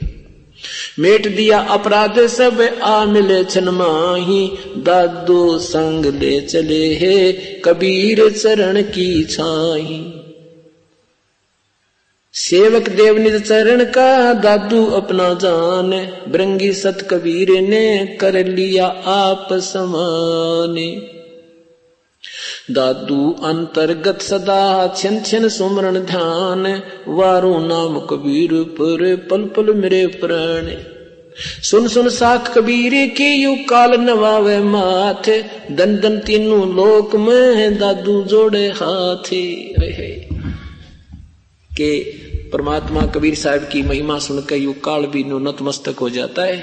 [0.98, 4.50] मेट दिया अपराध सब, आ मिले छन माही।
[4.82, 7.32] दादू संग ले चले हे,
[7.64, 10.19] कबीर चरण की छाही।
[12.40, 15.90] सेवक देव निज चरण का दादू अपना जान,
[16.28, 21.02] ब्रंगी सत कबीर ने कर लिया आप समाने।
[22.70, 30.72] दादू अंतर्गत सदा छिन छिन सुमरण ध्यान, वारू नाम कबीर पर पल पल मेरे प्राण।
[31.62, 38.22] सुन सुन साख कबीर के यु काल नवावे माथ, दन दन तीनों लोक में दादू
[38.22, 40.30] जोड़े हाथे। रहे
[41.76, 46.58] के परमात्मा कबीर साहब की महिमा सुनकर यू काल भी नतमस्तक हो जाता है।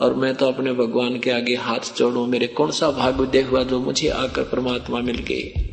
[0.00, 3.62] और मैं तो अपने भगवान के आगे हाथ जोड़ू, मेरे कौन सा भाग देख हुआ
[3.62, 5.64] जो मुझे आकर परमात्मा मिल गए?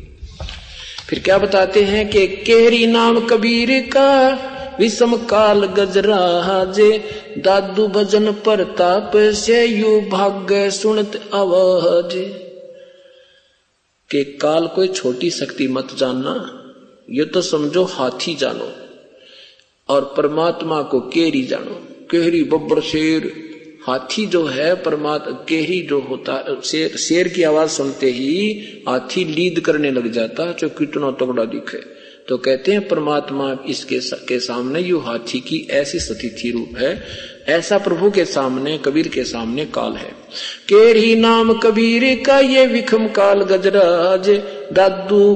[1.08, 4.08] फिर क्या बताते हैं कि केहरी नाम कबीर का
[4.80, 6.98] विषम काल गजराजे
[7.38, 12.16] दादू भजन प्रताप से यु भाग्य सुनत आवाज़।
[14.10, 16.34] के काल कोई छोटी शक्ति मत जानना,
[17.10, 18.68] ये तो समझो हाथी जानो।
[19.88, 23.32] और परमात्मा को केरी जानो। केहरी बब्बर शेर,
[23.86, 29.60] हाथी जो है, परमात्मा, केहरी जो होता, शेर शेर की आवाज़ सुनते ही हाथी लीद
[29.60, 31.78] करने लग जाता, जो कितना तगड़ा दिखे।
[32.28, 37.04] तो कहते हैं, परमात्मा इसके के सामने, यू हाथी की ऐसी स्थिति रूप है।
[37.48, 40.10] ऐसा प्रभु के सामने, कबीर के सामने काल है।
[40.68, 44.30] केरी नाम कबीर का ये विखम काल गजराज,
[44.72, 45.34] दादू,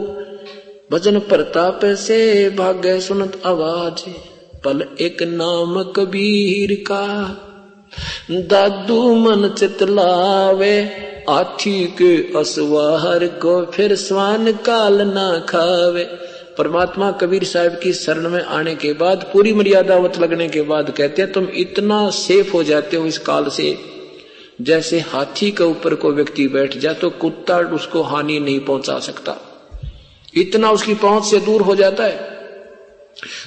[0.92, 4.29] भजन प्रताप से भाग्य सुनत आवाज़।
[4.64, 7.06] पल एक नाम कबीर का।
[8.30, 10.90] दादू मन चितलावे
[11.28, 16.04] आथी के असवार को फिर स्वान काल ना खावे।
[16.58, 21.22] परमात्मा कबीर साहब की शरण में आने के बाद, पूरी मर्यादावत लगने के बाद कहते
[21.22, 23.78] हैं, तुम इतना सेफ़ हो जाते हो इस काल से।
[24.60, 29.36] जैसे हाथी के ऊपर कोई व्यक्ति बैठ जाए तो कुत्ता उसको हानि नहीं पहुँचा सकता।
[30.34, 32.29] इतना उसकी पहुँच से दूर हो जाता है।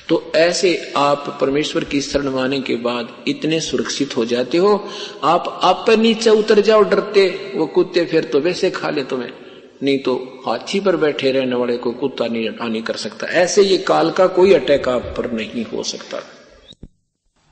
[0.10, 4.90] तो ऐसे आप परमेश्वर की शरण माने के बाद इतने सुरक्षित हो जाते हो।
[5.24, 9.30] आप आप नीचे उतर जाओ, डरते, वो कुत्ते फिर तो वैसे खा ले तुम्हें।
[9.84, 13.78] नहीं तो हाथी पर बैठे रहने वाले को कुत्ता नहीं, हानि कर सकता। ऐसे ये
[13.78, 16.24] काल का कोई अटैक आप पर नहीं हो सकता।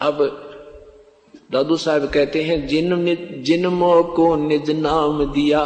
[0.02, 0.48] अब
[1.52, 5.64] दादू साहब कहते हैं, जिन जिनमो को निज नाम दिया,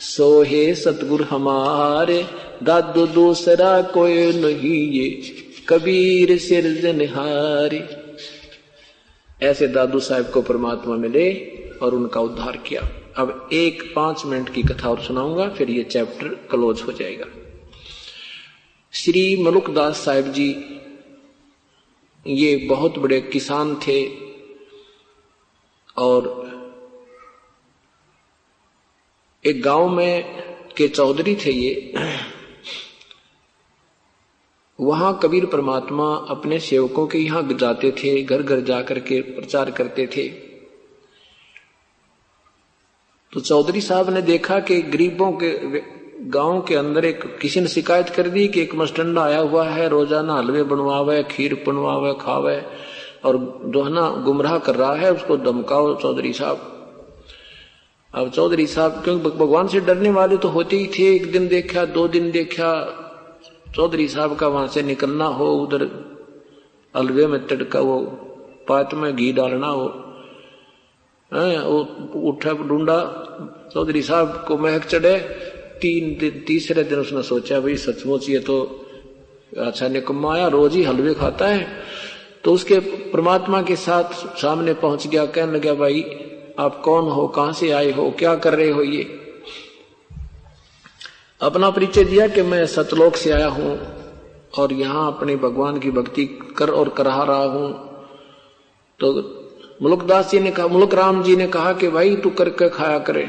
[0.00, 2.24] सोहे सतगुर हमारे।
[2.62, 5.22] दादू दूसरा कोई नहीं ये।
[5.68, 7.78] कबीर सिरजनहारे
[9.46, 11.30] ऐसे दादू साहब को परमात्मा मिले
[11.82, 12.80] और उनका उद्धार किया।
[13.16, 17.26] अब एक पाँच मिनट की कथा और सुनाऊँगा, फिर ये चैप्टर क्लोज हो जाएगा।
[18.92, 20.48] श्री मलुकदास साहब जी,
[22.26, 23.98] ये बहुत बड़े किसान थे
[25.96, 26.30] और
[29.44, 30.22] एक गाँव में
[30.76, 31.92] के चौधरी थे ये।
[34.78, 40.06] वहाँ कबीर परमात्मा अपने सेवकों के यहाँ जाते थे घर घर जाकर के प्रचार करते
[40.06, 40.28] थे।
[43.32, 45.50] तो चौधरी साहब ने देखा कि गरीबों के,
[46.30, 49.88] गाँव के अंदर एक, किसी ने शिकायत कर दी कि एक मस्टंडा आया हुआ है,
[49.88, 52.66] रोज़ाना हलवे बनवावे, खीर बनवावे, खावे,
[53.24, 56.72] और जो है ना गुमराह कर रहा है, उसको धमकाओ चौधरी साहब।
[58.14, 61.84] अब चौधरी साहब, क्योंकि भगवान से डरने वाले तो होते ही थे, एक दिन देखा,
[61.84, 62.72] दो दिन देखा
[63.76, 65.82] चौधरी साहब का वहाँ से निकलना हो, उधर
[66.94, 68.00] अलवे में तड़का वो
[68.68, 69.84] पात में घी डालना हो
[72.14, 72.98] उठा ढूंढा,
[73.74, 75.18] चौधरी साहब को महक चढ़े,
[75.82, 78.86] तीन दिन, तीसरे दिन उसने सोचा, भाई, सचमुच ये तो
[79.58, 81.66] अच्छा निकम्मा आया, रोज ही हलवे खाता है।
[82.44, 82.78] तो उसके
[83.12, 86.04] परमात्मा के साथ सामने पहुँच गया, कहने लगा, भाई,
[86.58, 89.25] आप कौन हो, कहाँ से आए हो, क्या कर रहे हो ये?
[91.40, 93.78] अपना परिचय दिया कि मैं सतलोक से आया हूँ
[94.58, 96.24] और यहाँ अपने भगवान की भक्ति
[96.56, 97.72] कर और करा रहा हूँ।
[99.00, 99.12] तो
[99.82, 103.24] मुलकदास जी ने कहा, मुलक राम जी ने कहा कि भाई, तू करके खाया करे,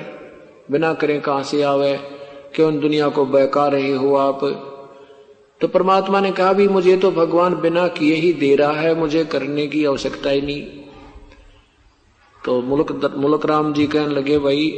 [0.72, 1.98] बिना करे कहा से आवे?
[2.56, 4.40] क्यों दुनिया को बहका रहे हो आप?
[5.62, 9.26] तो परमात्मा ने कहा भी मुझे तो भगवान बिना किए ही दे रहा है, मुझे
[9.26, 10.62] करने की आवश्यकता ही नहीं।
[12.46, 14.70] तो मुल्क मुल्क राम जी कहने लगे, भाई,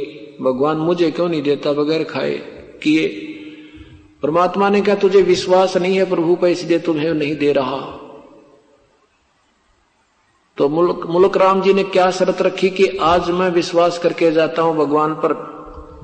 [0.42, 2.59] भगवान मुझे क्यों नहीं देता बगैर खाए?
[2.82, 3.06] किए।
[4.22, 7.80] परमात्मा ने कहा, तुझे विश्वास नहीं है प्रभु पर इसलिए तुम्हें नहीं दे रहा।
[10.58, 14.62] तो मुल्क मुल्क राम जी ने क्या शर्त रखी कि आज मैं विश्वास करके जाता
[14.62, 15.34] हूँ, भगवान पर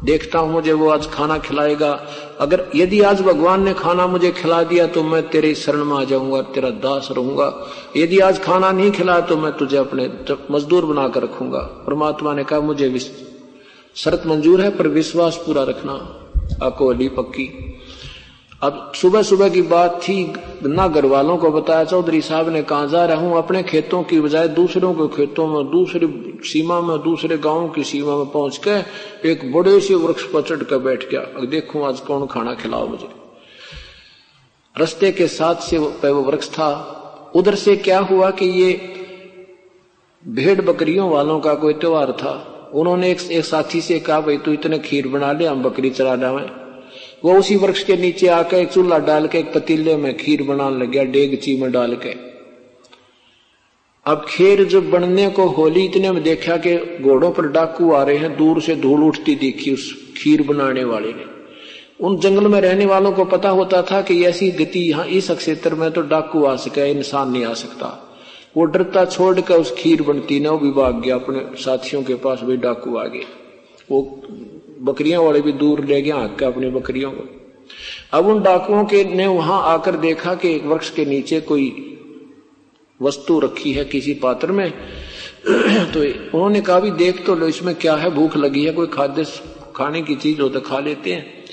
[0.04, 1.90] देखता हूँ मुझे वो आज खाना खिलाएगा।
[2.40, 6.02] अगर यदि आज भगवान ने खाना मुझे खिला दिया तो मैं तेरे शरण में आ
[6.04, 7.52] जाऊँगा, तेरा दास रहूँगा।
[7.96, 10.10] यदि आज खाना नहीं खिलाया तो मैं तुझे अपने
[10.50, 12.98] मजदूर बनाकर रखूँगा। परमात्मा ने कहा, मुझे
[13.96, 15.94] शर्त मंजूर है, पर विश्वास पूरा रखना।
[16.62, 17.72] अकोली पक्की।
[18.62, 20.32] अब सुबह सुबह की बात थी,
[20.66, 24.20] ना घर वालों को बताया, चौधरी साहब ने कहा, जा रहा हूँ अपने खेतों की
[24.20, 28.70] बजाय दूसरों के खेतों में, दूसरी सीमा में, दूसरे गाँव की सीमा में पहुँच के
[29.30, 32.86] एक बड़े से वृक्ष पर चढ़ कर बैठ गया। अब देखू आज कौन खाना खिलाओ
[32.86, 33.08] मुझे।
[34.80, 37.02] रस्ते के साथ से वो वृक्ष था।
[37.34, 38.92] उधर से क्या हुआ कि ये
[40.28, 42.52] भेड़ बकरियों वालों का कोई त्योहार था?
[42.74, 46.14] उन्होंने एक, एक साथी से कहा भाई तू इतने खीर बना ले हम बकरी चरा
[46.16, 46.46] डावे
[47.24, 50.78] वो उसी वृक्ष के नीचे आकर एक चूल्हा डाल के एक पतीले में खीर बनाने
[50.78, 52.14] लग गया डेगची में डाल के।
[54.06, 58.16] अब खीर जब बनने को होली इतने में देखा कि घोड़ों पर डाकू आ रहे
[58.16, 61.24] हैं दूर से धूल उठती देखी उस खीर बनाने वाले ने।
[62.00, 65.74] उन जंगल में रहने वालों को पता होता था कि ऐसी गति यहाँ इस क्षेत्र
[65.74, 68.05] में तो डाकू आ सके इंसान नहीं आ सकता।
[68.56, 72.14] वो डरता छोड़ कर उस खीर बनती ना, वो भी भाग गया। अपने साथियों के
[72.14, 73.24] पास भी डाकू आ गए।
[73.90, 74.22] वो
[74.80, 77.50] बकरियाँ वाले भी दूर ले गया आग अपनी बकरियों को।
[78.12, 81.92] अब उन डाकुओं के ने वहाँ आकर देखा कि एक वृक्ष के नीचे कोई
[83.02, 84.70] वस्तु रखी है किसी पात्र में।
[85.94, 88.10] तो उन्होंने कहा भी देख तो लो, इसमें क्या है?
[88.10, 89.26] भूख लगी है, कोई खाद्य
[89.76, 91.44] खाने की चीज़ हो तो खा लेते हैं।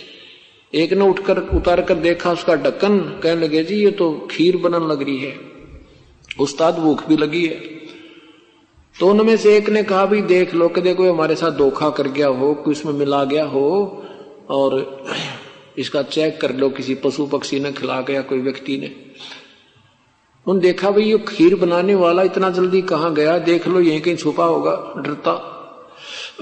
[0.74, 4.88] एक ने उठकर, उतार कर देखा, उसका ढक्कन, कहने लगे, जी, ये तो खीर बनन
[4.88, 5.53] लग रही है।
[6.40, 7.56] उस्ताद भूख भी लगी है।
[9.00, 12.08] तो उनमें से एक ने कहा भी देख लो कि देखो हमारे साथ धोखा कर
[12.08, 14.06] गया हो कि उसमें मिला गया हो
[14.50, 15.04] और
[15.78, 18.96] इसका चेक कर लो, किसी पशु पक्षी ने खिला गया कोई व्यक्ति ने।
[20.48, 23.38] उन देखा, भाई, ये खीर बनाने वाला इतना जल्दी कहाँ गया?
[23.38, 25.50] देख लो, यहीं कहीं छुपा होगा, डरता।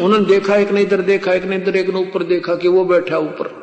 [0.00, 2.84] उन्होंने देखा, एक ने इधर देखा, एक ने इधर, एक ने ऊपर देखा कि वो
[2.84, 3.60] बैठा ऊपर।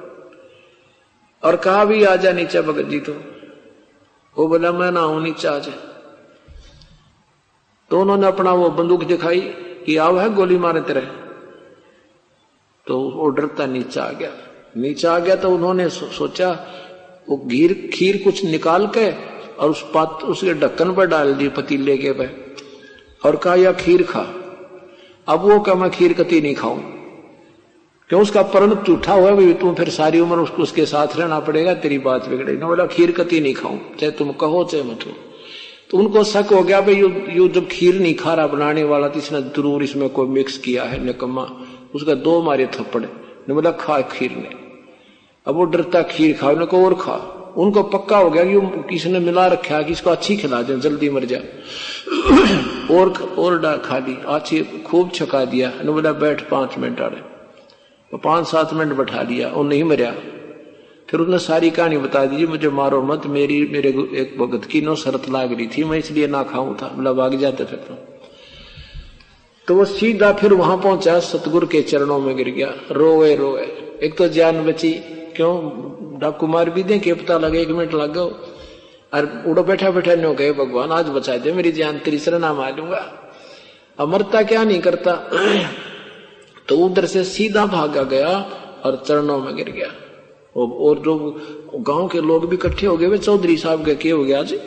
[1.44, 3.37] और कहा भी आ जा नीचे, भगत जी तो।
[4.38, 5.78] वो बोला, मैं ना हूँ नीचे आ जाए
[7.92, 9.40] तो उन्होंने अपना वो बंदूक दिखाई
[9.86, 11.02] कि, आओ, है, गोली मारे तेरे।
[12.88, 14.32] तो वो डरता नीचे आ गया।
[14.78, 16.50] नीचे आ गया तो उन्होंने सोचा,
[17.30, 19.12] वो घीर, खीर कुछ निकाल के
[19.56, 22.28] और उस पात, उसके ढक्कन पर डाल दी पतीले के पे,
[23.26, 24.22] और कहा या खीर खा।
[25.28, 26.97] अब वो क्या मैं खीर कती नहीं खाऊं।
[28.10, 31.74] क्यों उसका परण झूठा हुआ भी तुम फिर सारी उम्र उसको उसके साथ रहना पड़ेगा,
[31.74, 35.12] तेरी बात बिगड़ेगी। ना बोला, खीर कती नहीं खाऊं, चाहे तुम कहो, चाहे मत हो।
[35.92, 39.08] तो उनको शक हो गया, भाई, यू यू जब खीर नहीं खा रहा बनाने वाला
[39.08, 41.48] तो इसने ज़रूर इसमें कोई मिक्स किया है, निकम्मा।
[41.96, 44.50] उसका दो मारे थप्पड़। ने बोला, खा खीर ने।
[45.48, 47.20] अब वो डरता खीर खा उनको और खा।
[47.58, 51.10] उनको पक्का हो गया कि किसी ने मिला रखा कि इसको अच्छी खिला दे, जल्दी
[51.10, 51.38] मर जा
[52.96, 57.27] और और खा दी अच्छी खूब छका दिया। ने बोला, बैठ पाँच मिनट आ रहे
[58.12, 60.12] तो पाँच सात मिनट बैठा लिया वो नहीं मरिया।
[61.10, 64.96] फिर उसने सारी कहानी बता दी मुझे मारो मत, मेरी, मेरे एक भगत की नो
[64.96, 67.96] शरत लाग रही थी, मैं इसलिए ना खाऊं था। मतलब भाग जाते फिर तो।
[69.68, 73.68] तो वो सीधा फिर वहाँ पहुँचा, सतगुरु के चरणों में गिर गया। रोए रोए।
[74.04, 74.94] एक तो जान बची।
[75.36, 75.56] क्यों?
[76.22, 78.26] डाकू मार भी दे, के पता लगे, एक मिनट लग गो
[79.14, 83.14] और उड़ो बैठा बैठा नो गए भगवान, आज बचा दे मेरी जान, तेरी शरणा मारूँगा
[84.00, 85.30] अमरता क्या नहीं करता।
[86.70, 88.30] तो उधर से सीधा भागा गया
[88.86, 89.92] और चरणों में गिर गया।
[90.56, 91.16] और जो
[91.76, 94.58] गाँव के लोग भी इकट्ठे हो गए, वे चौधरी साहब के क्या हो गया जी।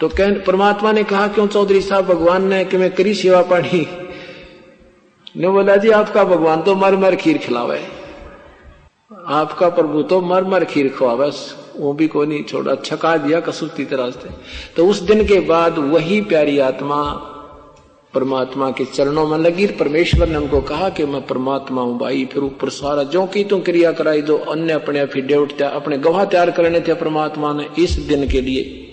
[0.00, 3.86] तो कह परमात्मा ने कहा, क्यों चौधरी साहब, भगवान ने कि मैं करी सेवा पानी
[5.36, 7.80] ने बोला, जी, आपका भगवान तो मर मर खीर खिलावे।
[9.26, 13.40] आपका प्रभु तो मर मर खीर खुआ बस वो भी कोई नहीं छोड़ा। छका दिया
[13.40, 14.28] कसूती तरह से।
[14.76, 17.28] तो उस दिन के बाद वही प्यारी आत्मा
[18.14, 22.42] परमात्मा के चरणों में लगी। परमेश्वर ने उनको कहा कि मैं परमात्मा हूँ भाई। फिर
[22.42, 26.80] ऊपर सारा जो की तुम क्रिया कराई दो, अन्य अपने अफिडेविट अपने गवाह तैयार करने
[26.80, 28.88] थे परमात्मा ने इस दिन के लिए।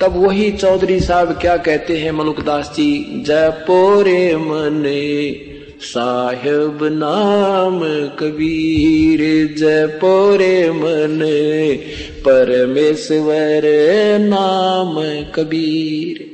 [0.00, 3.22] तब वही चौधरी साहब क्या कहते हैं मलुकदास जी?
[3.26, 5.32] जय पोरे मने
[5.80, 9.20] साहेब नाम कबीर,
[9.58, 11.20] जय पोरे मन
[12.18, 13.62] परमेश्वर
[14.20, 14.94] नाम
[15.32, 16.33] कबीर।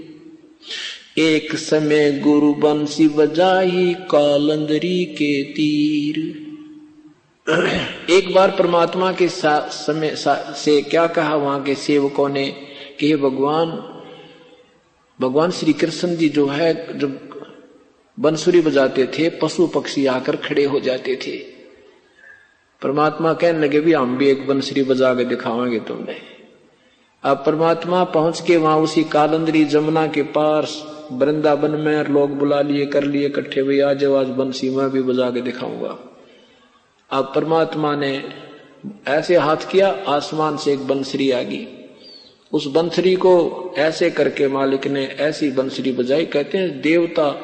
[1.21, 6.18] एक समय गुरु बंसी बजाई कालंदरी के तीर।
[8.11, 11.35] एक बार परमात्मा के समय सा, से क्या कहा?
[11.35, 12.47] वहाँ के सेवकों ने
[13.01, 13.71] कि भगवान
[15.21, 17.18] भगवान श्री कृष्ण जी जो है जब
[18.18, 21.37] बंसुरी बजाते थे पशु पक्षी आकर खड़े हो जाते थे।
[22.83, 26.16] परमात्मा कहने लगे भी हम भी एक बंसुरी बजा के दिखावेंगे तुमने।
[27.23, 32.86] अब परमात्मा पहुँच के वहाँ उसी कालंदरी जमुना के पास वृंदावन में लोग बुला लिए,
[32.86, 35.98] कर लिए इकट्ठे हुए आज आज बंसी मैं भी बजा के दिखाऊँगा।
[37.11, 38.24] अब परमात्मा ने
[39.08, 41.66] ऐसे हाथ किया, आसमान से एक बंसरी आ गई।
[42.52, 47.40] उस बंसरी को ऐसे करके मालिक ने ऐसी बंसरी बजाई, कहते हैं, देवता,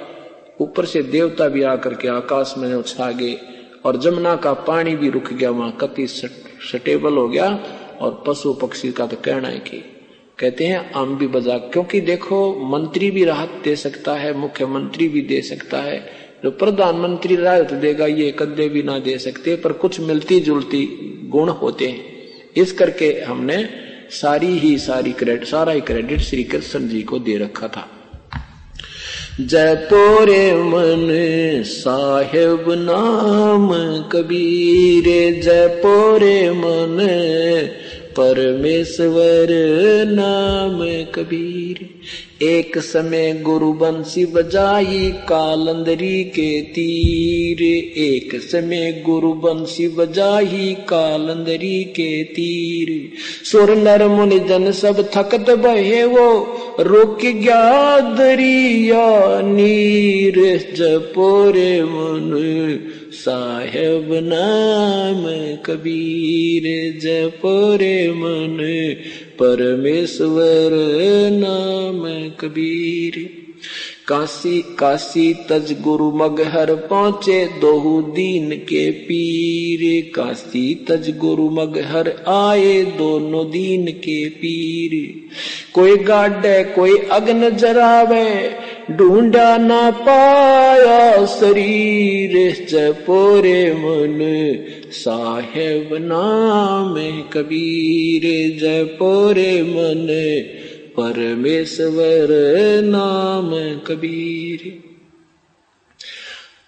[0.61, 3.39] ऊपर से देवता भी आकर के आकाश में उछा गए
[3.85, 7.61] और जमुना का पानी भी रुक गया, वहाँ कति सटेबल हो गया
[8.01, 9.96] और पशु पक्षी का तो कहना है कि।
[10.39, 15.21] कहते हैं, आम भी बजा क्योंकि देखो, मंत्री भी राहत दे सकता है, मुख्यमंत्री भी
[15.21, 16.07] दे सकता है।
[16.45, 20.89] जो प्रधानमंत्री राहत देगा, ये कदे भी ना दे सकते, पर कुछ मिलती जुलती
[21.29, 22.05] गुण होते हैं।
[22.57, 23.69] इस करके हमने
[24.11, 27.89] सारी ही सारी क्रेडिट सारा ही क्रेडिट श्री कृष्ण जी को दे रखा था।
[29.41, 31.09] जय पोरे मन
[31.63, 33.69] साहेब नाम
[34.09, 36.99] कबीरे, जय पोरे मन
[38.21, 39.47] परमेश्वर
[40.09, 41.91] नाम कबीर।
[42.45, 47.63] एक समय गुरु बंसी बजाई कालंदरी के तीर।
[47.99, 53.13] एक समय गुरु बंसी बजाई कालंदरी के तीर।
[53.45, 62.33] सुर नर मुनि जन सब थकत बहे वो, रुक गया दरिया नीर। जपोरे मन
[63.29, 65.23] साहेब नाम
[65.67, 66.63] कबीर
[67.01, 68.57] जपोरे मन
[69.39, 70.71] परमेश्वर
[71.33, 73.46] नाम कबीर।
[74.09, 82.85] काशी काशी तज गुरु मगहर पहुँचे, दोहू दीन के पीर। काशी तज गुरु मगहर आए,
[82.85, 85.13] दोनों दीन के पीर।
[85.73, 88.51] कोई गाडे, कोई अग्न जरावे,
[88.91, 94.19] ढूंढा ना पाया शरीर। जपोरे मन
[94.91, 98.23] साहेब नाम कबीर।
[98.61, 100.07] जयपोरे मन
[100.97, 102.29] परमेश्वर
[102.85, 104.79] नाम कबीर।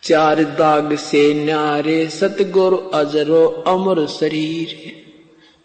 [0.03, 4.93] चार दाग से न्यारे सतगुरु अजरो अमर शरीर।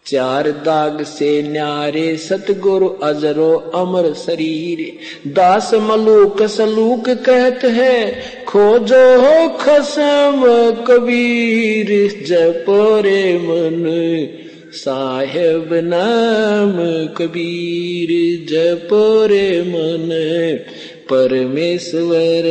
[0.06, 4.98] चार दाग से न्यारे सतगुरु अजरो अमर शरीर।
[5.30, 10.42] दास मलूक सलूक कहत है, खोजो हो खसम
[10.88, 13.84] कबीर जपोरे मन
[14.74, 18.10] साहेब नाम कबीर
[18.46, 20.10] जपोरे मन
[21.10, 22.44] परमेश्वर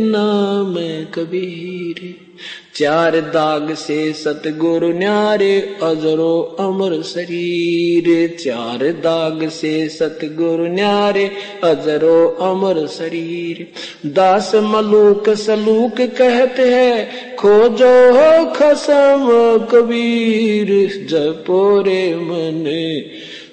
[0.00, 0.74] नाम
[1.14, 2.11] कबीर।
[2.74, 11.30] चार दाग से सतगुरु न्यारे, अजरो अमर शरीर। चार दाग से सतगुरु न्यारे,
[11.64, 13.66] अजरो अमर शरीर।
[14.06, 19.28] दास मलूक सलूक कहते हैं, खोजो हो खसम
[19.72, 22.64] कबीर। जपोरे मन,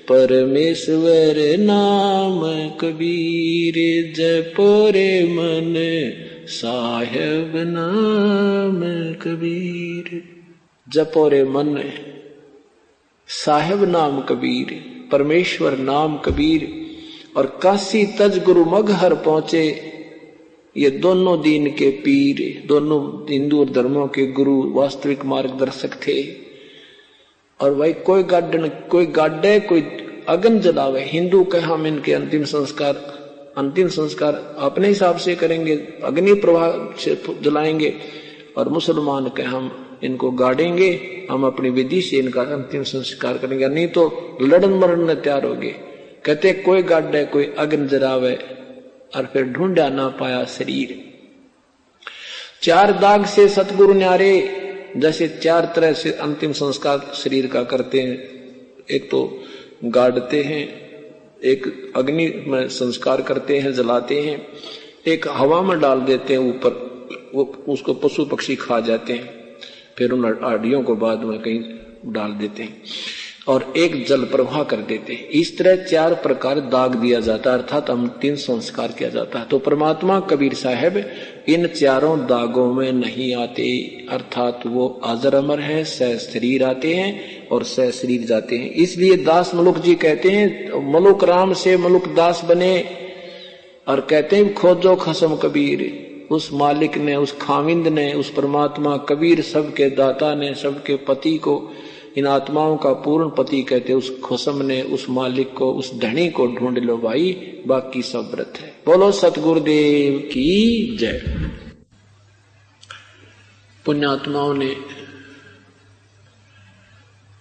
[0.08, 3.74] परमेश्वर नाम कबीर।
[4.16, 5.76] जपोरे मन
[6.50, 8.82] साहेब नाम
[9.16, 10.24] कबीर।
[10.90, 11.92] जपोरे मन
[13.28, 16.86] साहेब नाम कबीर, परमेश्वर नाम कबीर,
[17.38, 19.92] और काशी तज गुरु मगहर पहुँचे,
[20.78, 26.24] ये दोनों दीन के पीर, दोनों हिंदू धर्मों के गुरु, वास्तविक मार्गदर्शक थे।
[27.60, 29.82] और भाई कोई गाडन कोई गाडे कोई
[30.30, 33.19] अगन जलावे, हिंदू कहे हम इनके अंतिम संस्कार
[33.58, 37.94] अंतिम संस्कार अपने हिसाब से करेंगे, अग्नि प्रवाह से जलाएँगे
[38.58, 43.88] और मुसलमान के हम इनको गाड़ेंगे, हम अपनी विधि से इनका अंतिम संस्कार करेंगे। नहीं
[43.88, 45.76] तो लड़न मरण तैयार हो गए
[46.26, 48.36] कहते, कोई गाड़े, कोई अग्न जरावे
[49.16, 51.14] और फिर ढूंढा ना पाया शरीर।
[52.62, 54.32] चार दाग से सतगुरु न्यारे,
[54.98, 58.18] जैसे चार तरह से अंतिम संस्कार शरीर का करते हैं।
[58.92, 59.44] एक तो
[59.86, 60.89] गाड़ते हैं
[61.42, 64.42] एक अग्नि में संस्कार करते हैं, जलाते हैं,
[65.08, 66.72] एक हवा में डाल देते हैं ऊपर,
[67.36, 69.30] वो उसको पशु पक्षी खा जाते हैं,
[69.98, 72.82] फिर उन आडियों को बाद में कहीं डाल देते हैं
[73.48, 77.58] और एक जल प्रवाह कर देते हैं। इस तरह चार प्रकार दाग दिया जाता है,
[77.58, 81.04] अर्थात हम तीन संस्कार किया जाता है। तो परमात्मा कबीर साहब,
[81.50, 83.68] इन चारों दागों में नहीं आते,
[84.10, 89.18] अर्थात वो अजर अमर है, सह शरीर आते हैं और सह शरीर जाते हैं। इसलिए
[89.18, 92.86] दास मलुक जी कहते हैं, मलुक राम से मलुक दास बने
[93.88, 99.42] और कहते हैं, खोजो खसम कबीर। उस मालिक ने, उस खाविंद ने, उस परमात्मा कबीर
[99.42, 101.72] सबके दाता ने, सबके पति को,
[102.18, 106.48] इन आत्माओं का पूर्ण पति कहते, उस खुसम ने, उस मालिक को, उस धनी को
[106.48, 111.22] ढूंढ लो भाई, बाकी सब व्रत है। बोलो, सतगुरुदेव की जय।
[113.86, 114.99] पुण्यात्माओं ने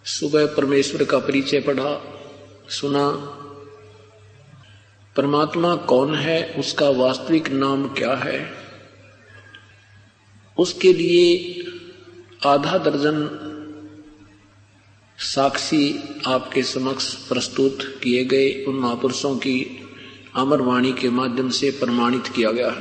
[0.08, 2.02] सुबह परमेश्वर का परिचय पढ़ा,
[2.68, 3.10] सुना,
[5.16, 8.52] परमात्मा कौन है, उसका वास्तविक नाम क्या है?
[10.58, 11.62] उसके लिए
[12.46, 13.44] आधा दर्जन
[15.18, 19.88] साक्षी आपके समक्ष प्रस्तुत किए गए उन महापुरुषों की
[20.34, 22.76] अमर वाणी के माध्यम से प्रमाणित किया गया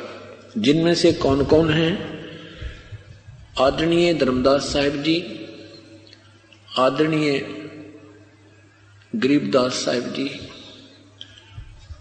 [0.57, 2.19] जिनमें से कौन कौन हैं?
[3.59, 5.36] आदरणीय धर्मदास साहिब जी
[6.79, 7.39] आदरणीय
[9.13, 10.27] गरीबदास साहिब जी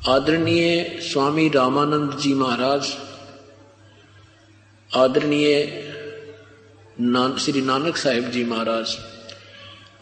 [0.08, 2.92] आदरणीय स्वामी रामानंद जी महाराज
[4.96, 5.48] आदरणीय
[7.00, 8.96] नान, श्री नानक साहिब जी महाराज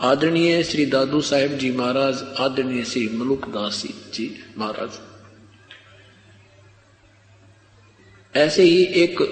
[0.01, 3.83] आदरणीय श्री दादू साहेब जी महाराज आदरणीय श्री मलुक दास
[4.15, 4.99] जी महाराज।
[8.37, 9.23] ऐसे ही एक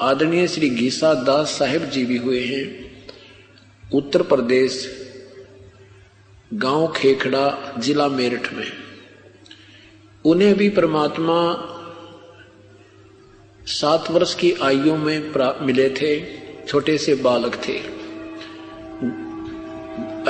[0.00, 2.83] आदरणीय श्री गीसा दास साहेब जी भी हुए हैं।
[3.92, 4.90] उत्तर प्रदेश,
[6.54, 8.66] गाँव खेखड़ा, जिला मेरठ में।
[10.24, 11.70] उन्हें भी परमात्मा
[13.66, 15.32] सात वर्ष की आयु में
[15.66, 16.26] मिले थे,
[16.66, 17.76] छोटे से बालक थे।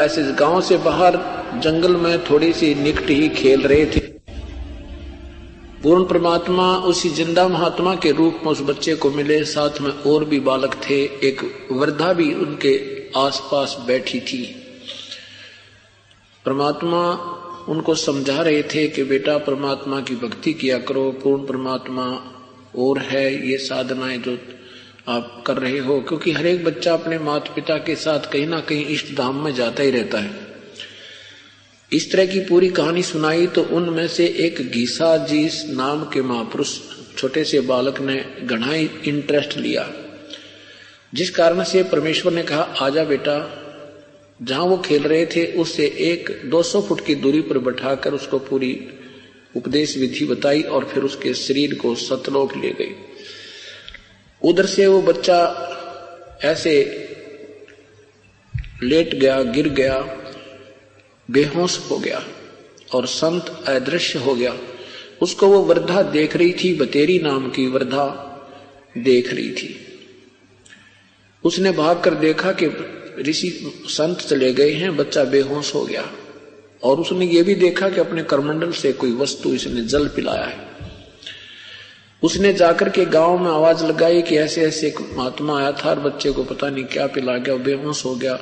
[0.01, 1.17] ऐसे गाँव से बाहर
[1.61, 4.01] जंगल में थोड़ी सी निकट ही खेल रहे थे।
[5.83, 10.25] पूर्ण परमात्मा उसी ज़िंदा महात्मा के रूप में उस बच्चे को मिले, साथ में और
[10.25, 14.43] भी बालक थे। एक वृद्धा भी उनके आसपास बैठी थी।
[16.47, 17.31] परमात्मा
[17.69, 22.31] उनको समझा रहे थे कि बेटा परमात्मा की भक्ति किया करो, पूर्ण परमात्मा
[22.77, 24.39] और है, ये साधनाएँ जो
[25.09, 28.61] आप कर रहे हो। क्योंकि हर एक बच्चा अपने माता पिता के साथ कहीं ना
[28.61, 30.55] कहीं इष्ट धाम में जाता ही रहता है।
[31.93, 36.79] इस तरह की पूरी कहानी सुनाई तो उनमें से एक गीसा जी नाम के महापुरुष,
[37.19, 39.93] छोटे से बालक ने घना इंटरेस्ट लिया।
[41.15, 43.61] जिस कारण से परमेश्वर ने कहा आजा बेटा,
[44.43, 48.89] जहाँ वो खेल रहे थे, उससे एक 200 फुट की दूरी पर बैठाकर उसको पूरी
[49.57, 52.95] उपदेश विधि बताई और फिर उसके शरीर को सतलोक ले गई।
[54.43, 55.71] उधर से वो बच्चा
[56.45, 57.01] ऐसे
[58.83, 59.99] लेट गया, गिर गया,
[61.31, 62.25] बेहोश हो गया
[62.95, 64.57] और संत अदृश्य हो गया।
[65.23, 68.31] उसको वो वृद्धा देख रही थी, बतेरी नाम की वृद्धा
[68.99, 69.84] देख रही थी।
[71.45, 72.67] उसने भाग कर देखा कि
[73.23, 76.13] ऋषि संत चले गए हैं, बच्चा बेहोश हो गया।
[76.83, 80.69] और उसने ये भी देखा कि अपने करमंडल से कोई वस्तु इसने जल पिलाया है।
[82.23, 86.01] उसने जाकर के गाँव में आवाज़ लगाई कि ऐसे ऐसे एक महात्मा आया था और
[86.01, 88.35] बच्चे को पता नहीं क्या पिला गया, बेहोश हो गया।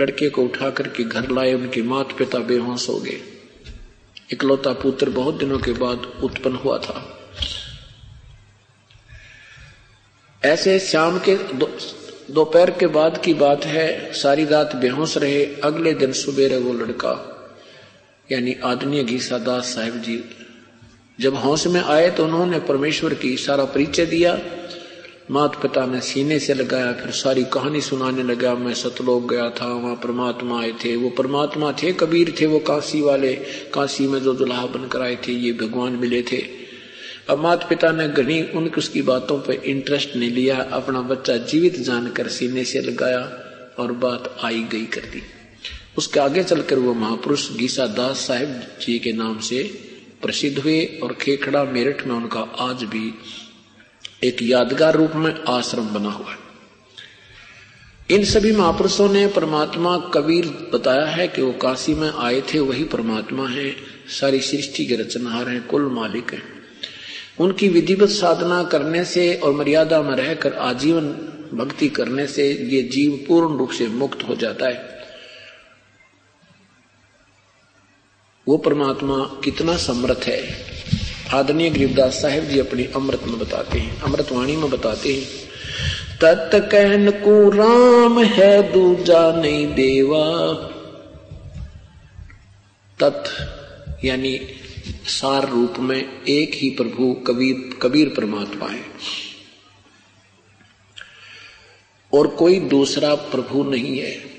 [0.00, 3.20] लड़के को उठा करके घर लाए, उनके माता पिता बेहोश हो गए।
[4.32, 7.16] इकलौता पुत्र बहुत दिनों के बाद उत्पन्न हुआ था।
[10.44, 11.34] ऐसे शाम के
[12.30, 17.14] दोपहर के बाद की बात है, सारी रात बेहोश रहे, अगले दिन सुबेरे वो लड़का,
[18.32, 20.22] यानी आदरणीय घीसा दास साहेब जी,
[21.18, 24.38] जब होश में आए तो उन्होंने परमेश्वर की सारा परिचय दिया।
[25.30, 29.66] मात पिता ने सीने से लगाया, फिर सारी कहानी सुनाने लगा, मैं सतलोक गया था,
[29.66, 33.34] वहाँ परमात्मा आए थे, वो परमात्मा थे, कबीर थे वो काशी वाले,
[33.74, 36.59] काशी में जो दुल्हा बनकर आए थे, ये भगवान मिले थे।
[37.28, 41.76] अब माता पिता ने घनी उनकी उसकी बातों पर इंटरेस्ट नहीं लिया, अपना बच्चा जीवित
[41.76, 43.20] जानकर सीने से लगाया
[43.78, 45.22] और बात आई गई कर दी।
[45.98, 49.62] उसके आगे चलकर वो महापुरुष गीसा दास साहेब जी के नाम से
[50.22, 53.14] प्रसिद्ध हुए और खेखड़ा मेरठ में उनका आज भी
[54.24, 56.38] एक यादगार रूप में आश्रम बना हुआ है।
[58.10, 62.84] इन सभी महापुरुषों ने परमात्मा कबीर बताया है कि वो काशी में आए थे, वही
[62.84, 63.76] परमात्मा है।
[64.20, 66.59] सारी सृष्टि के रचनहार हैं, कुल मालिक हैं।
[67.40, 71.02] उनकी विधिवत साधना करने से और मर्यादा में रहकर आजीवन
[71.54, 75.00] भक्ति करने से ये जीव पूर्ण रूप से मुक्त हो जाता है।
[78.48, 80.66] वो परमात्मा कितना समर्थ है।
[81.34, 85.22] आदरणीय गरीबदास साहेब जी अपनी अमृत में बताते हैं अमृतवाणी में बताते हैं।
[86.22, 90.54] तत् कहन को राम है, दूजा नहीं देवा।
[93.00, 94.40] तत्, यानी
[94.88, 98.84] सार रूप में एक ही प्रभु कबीर कबीर परमात्मा है।
[102.12, 104.30] और कोई दूसरा प्रभु नहीं है।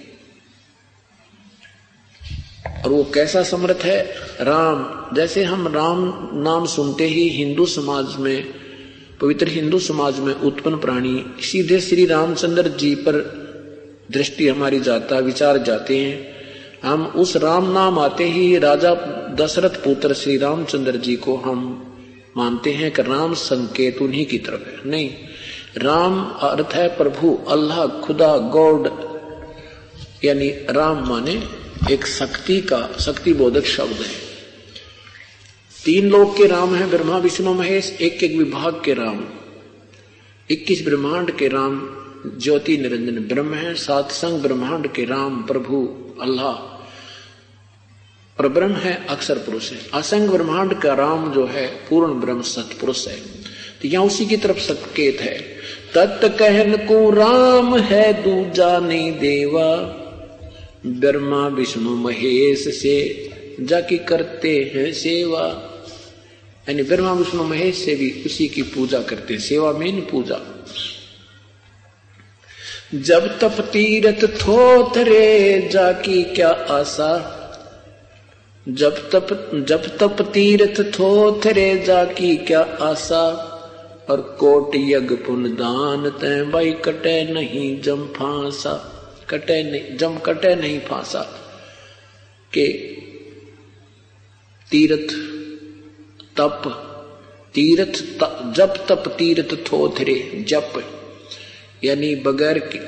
[2.85, 4.15] और वो कैसा समर्थ है?
[4.41, 8.53] राम, जैसे हम राम नाम सुनते ही हिंदू समाज में,
[9.21, 13.41] पवित्र हिंदू समाज में उत्पन्न प्राणी, सीधे श्री रामचंद्र जी पर
[14.11, 16.40] दृष्टि हमारी जाता, विचार जाते हैं।
[16.83, 18.93] हम उस राम नाम आते ही राजा
[19.39, 21.87] दशरथ पुत्र श्री रामचंद्र जी को हम
[22.37, 25.09] मानते हैं कि राम संकेत उन्हीं की तरफ़ है। नहीं,
[25.77, 28.89] राम अर्थ है प्रभु, अल्लाह, खुदा, गॉड,
[30.25, 31.43] यानी राम माने
[31.91, 34.31] एक शक्ति का शक्ति बोधक शब्द है।
[35.85, 39.23] तीन लोग के राम है, ब्रह्मा, विष्णु, महेश एक एक विभाग के राम।
[40.49, 41.89] इक्कीस ब्रह्मांड के राम,
[42.39, 46.71] ज्योति, निरंजन ब्रह्म है, सात संग ब्रह्मांड के राम प्रभु। अल्लाह।
[48.39, 53.07] और ब्रह्म है अक्षर पुरुष है। असंग ब्रह्मांड का राम जो है, पूर्ण ब्रह्म सतपुरुष
[53.07, 53.15] है।
[53.81, 55.37] तो यहाँ उसी की तरफ़ संकेत है।
[55.95, 59.97] तत् कहन को राम है दूजा नहीं देवा।
[60.85, 65.67] ब्रह्मा विष्णु महेश से जाके करते हैं सेवा।
[66.69, 70.50] यानी ब्रह्मा विष्णु महेश से भी उसी की पूजा करते हैं। सेवा मेन पूजा।
[72.95, 77.11] जब तप तीरथ थोथरे जाकी क्या आशा।
[78.69, 83.47] जब तप जब तप तीर्थ थोथरे जाकी क्या आशा।
[84.09, 88.73] और कोट यज्ञ पुन दान तय भाई कटे नहीं जम फांसा।
[89.29, 91.21] कटे नहीं जम कटे नहीं फांसा।
[92.53, 92.67] के
[94.71, 95.13] तीरथ
[96.37, 96.61] तप,
[97.53, 98.03] तीर्थ
[98.55, 100.97] जब तप तीर्थ थोथरे जप।
[101.83, 102.87] यानी बगैर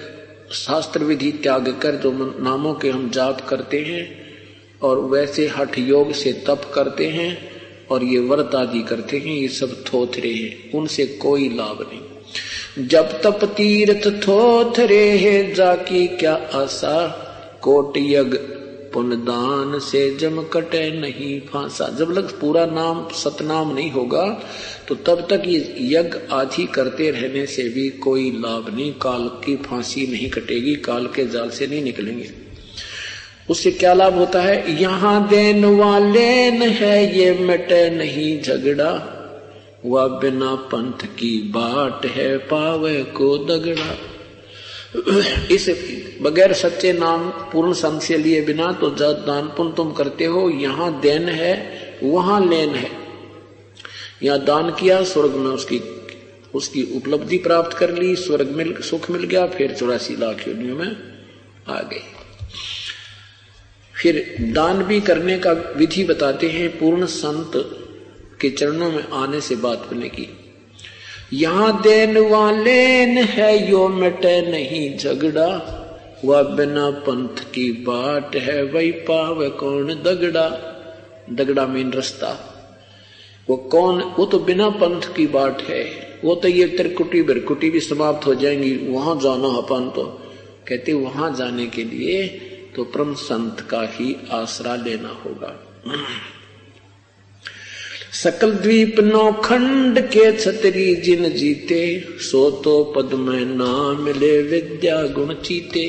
[0.52, 4.24] शास्त्र विधि त्याग कर जो नामों के हम जाप करते हैं
[4.82, 7.54] और वैसे हठ योग से तप करते हैं
[7.91, 12.02] और ये व्रत आदि करते हैं, ये सब थोथरे हैं, उनसे कोई लाभ नहीं।
[12.88, 17.20] जब तप तीर्थ थोथरे है, जाकी क्या आशा?
[17.62, 18.38] कोट यज्ञ।
[18.94, 24.26] पुनदान से जम कटे नहीं फांसा। जब लग पूरा नाम, सतनाम नहीं होगा
[24.88, 29.56] तो तब तक ये यज्ञ आदि करते रहने से भी कोई लाभ नहीं। काल की
[29.58, 32.30] फांसी नहीं कटेगी, काल के जाल से नहीं निकलेंगे।
[33.50, 34.82] उससे क्या लाभ होता है?
[34.82, 38.91] यहाँ देन वाले है, ये मिटे नहीं झगड़ा।
[39.86, 43.96] वह बिना पंथ की बाट है, पावे को दगड़ा।
[45.52, 45.70] इस
[46.22, 50.50] बगैर सच्चे नाम, पूर्ण संत से लिए बिना तो जब दान पुण्य तुम करते हो,
[50.50, 51.54] यहाँ देन है,
[52.04, 52.91] वहाँ लेन है।
[54.24, 55.82] यहाँ दान किया, स्वर्ग में उसकी
[56.54, 60.96] उसकी उपलब्धि प्राप्त कर ली, स्वर्ग मिल, सुख मिल गया, फिर चौरासी लाख योनियों में
[61.68, 62.02] आ गई
[63.96, 67.52] फिर दान भी करने का विधि बताते हैं, पूर्ण संत
[68.41, 70.28] के चरणों में आने से बात करने की
[71.34, 75.80] यहाँ देन वाले है यो मिटे नहीं झगड़ा,
[76.26, 80.70] वह बिना पंथ की बाट है वही पावे कौन दगड़ा।
[81.30, 82.50] दगड़ा मेन रास्ता।
[83.50, 85.84] वो कौन, वो तो बिना पंथ की बाट है।
[86.26, 90.04] वो तो ये त्रिकुटी बिरकुटी भी समाप्त हो जाएँगी, वहाँ जाना अपन तो।
[90.68, 92.28] कहते वहाँ जाने के लिए
[92.76, 95.60] तो परम संत का ही आसरा लेना होगा।
[98.14, 105.03] सकल द्वीप नौ खंड के छतरी जिन जीते, सो तो पद में नाम मिले विद्या
[105.03, 105.88] गुण चीते।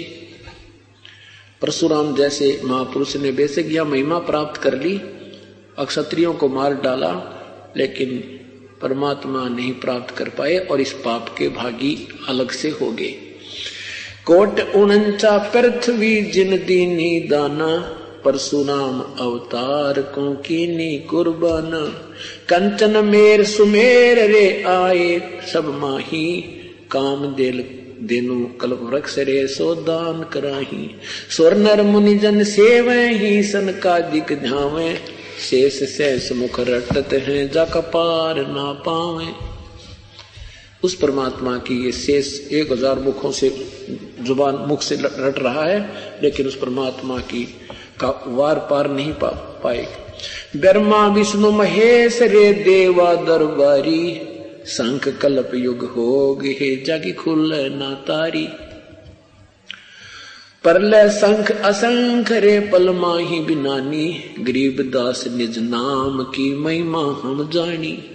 [1.63, 5.01] परशुराम जैसे महापुरुष ने बेसिक यह महिमा प्राप्त कर ली,
[5.79, 7.13] अक्षत्रियों को मार डाला,
[7.77, 8.19] लेकिन
[8.83, 13.15] परमात्मा नहीं प्राप्त कर पाए और इस पाप के भागी अलग से हो गए।
[14.25, 21.71] कोट उनचा पृथ्वी जिन दीनी दाना परशुराम अवतार को कीनी कुर्बान।
[22.49, 26.27] कंचन मेर सुमेर रे आए, सब माही
[26.91, 27.65] काम दिल
[28.03, 30.91] दिनु कल्प वृक्ष रे सो दान कराही।
[31.31, 34.95] स्वर नर मुनि जन सेव ही सन का दिक ध्यावे।
[35.41, 39.33] शेष शेष मुख रटत है जा कपार ना पावे।
[40.85, 43.49] उस परमात्मा की ये शेष एक हज़ार मुखों से,
[44.23, 45.79] ज़ुबान मुख से रट रहा है,
[46.23, 47.47] लेकिन उस परमात्मा की
[48.01, 49.29] का वार पार नहीं पा
[49.65, 49.89] पाए
[50.57, 54.21] ब्रह्मा, विष्णु, महेश रे देवा दरबारी
[54.65, 58.49] संख कल्प युग हो गे जागी खुल ना तारी।
[60.65, 68.11] परलय संख असंख रे पल माही बिनानी, गरीब दास निज नाम की महिमा हम जानी।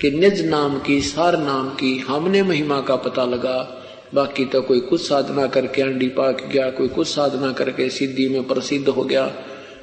[0.00, 3.82] कि निज नाम की, सार नाम की हमने महिमा का पता लगा
[4.14, 8.44] बाकी तो कोई कुछ साधना करके अंडी पाक गया, कोई कुछ साधना करके सिद्धि में
[8.44, 9.26] प्रसिद्ध हो गया।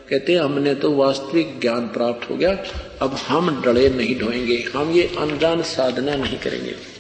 [0.09, 2.57] कहते, हमने तो वास्तविक ज्ञान प्राप्त हो गया।
[3.01, 6.93] अब हम डरे नहीं ढोएँगे, हम ये अनजान साधना नहीं करेंगे।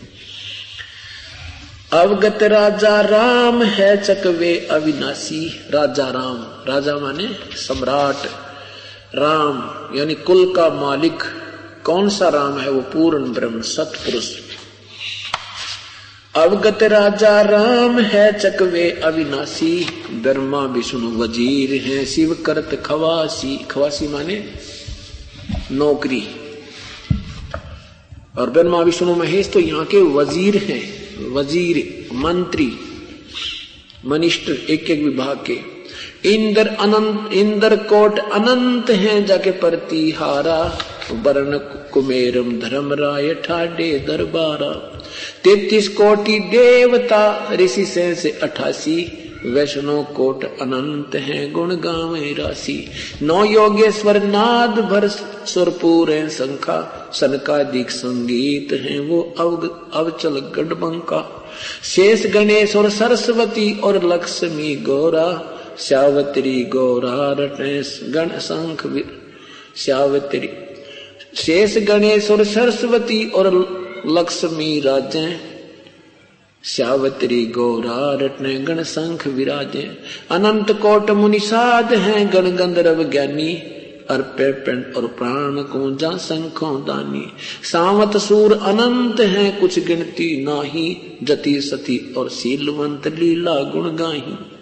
[1.93, 8.15] अवगत राजा राम है चकवे अविनाशी। राजा राम, राजा माने सम्राट।
[9.15, 11.23] राम यानी कुल का मालिक।
[11.83, 12.69] कौन सा राम है?
[12.69, 14.35] वो पूर्ण ब्रह्म, सतपुरुष।
[16.35, 19.73] अवगत राजा राम है चकवे अविनाशी
[20.21, 24.37] ब्रह्मा विष्णु वज़ीर है शिव करत खवासी। खवासी माने
[25.71, 26.21] नौकरी।
[28.37, 30.81] और ब्रह्मा विष्णु महेश तो यहाँ के वज़ीर हैं,
[31.33, 32.71] वज़ीर, मंत्री
[34.05, 35.59] मनिस्टर एक एक विभाग के।
[36.33, 40.59] इंद्र अनंत, इंद्र कोट अनंत हैं जाके परती हारा
[41.13, 41.57] वर्ण
[41.93, 44.92] कुमेरम धर्म राय ठाडे दरबारा।
[45.43, 52.87] तैतीस कोटि देवता ऋषि से, अठासी वैष्णो कोट अनंत है गुण गावे राशि।
[53.21, 55.07] नौ योगेश्वर नाद भर
[55.45, 61.45] सुरपुर है शंखा सनकादिक संगीत है वो अव अवचल गढ़बंका।
[61.83, 69.05] शेष गणेश और सरस्वती और लक्ष्मी गौरा श्यावत्री गौरा रटेश गण शंख
[69.75, 70.49] श्यावत्री।
[71.35, 75.37] शेष गणेश और सरस्वती और लक्ष्मी राजे।
[76.63, 79.97] श्यावत्री गौरा रटने गण शंख विराजे।
[80.31, 83.53] अनंत कोट मुनिषाद हैं गण गंधर्व ज्ञानी।
[84.09, 87.25] अर्पे पिंड और प्राण को जा शंखों दानी।
[87.63, 94.52] सावत सूर अनंत हैं कुछ गिनती नाही। जति सती और शीलवंत लीला गुण गाही।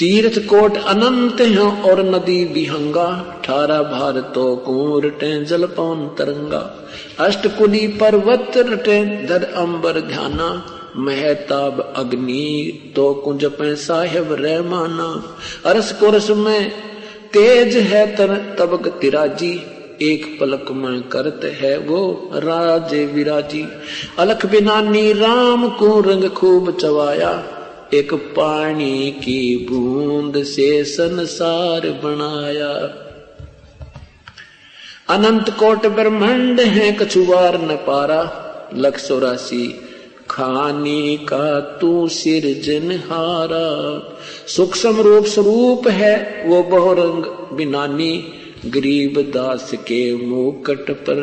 [0.00, 3.08] तीर्थ कोट अनंत हैं और नदी विहंगा।
[3.44, 6.88] ठारा भारतो को रटे जल पवन तरंगा।
[7.18, 10.48] अष्टकुली पर्वत रटे धर अंबर ध्याना।
[10.96, 15.36] महताब अग्नि तो कुंज पे साहेब रहमाना।
[15.66, 16.70] अरस कोरस में
[17.32, 19.62] तेज है तर तबक तिराजी।
[20.02, 23.64] एक पलक में करत है वो राजे विराजी।
[24.18, 27.42] अलख बिनानी राम को रंग खूब चवाया।
[27.94, 32.72] एक पानी की बूंद से संसार बनाया।
[35.16, 39.80] अनंत कोट ब्रह्मांड है, कछुआर न पारा। लख चौरासी
[40.30, 44.02] खानी का तू सिरजन हारा।
[44.46, 47.24] सूक्ष्म रूप स्वरूप है वो बहुरंग
[47.56, 48.32] बिनानी।
[48.66, 51.18] गरीब दास के मुकट पर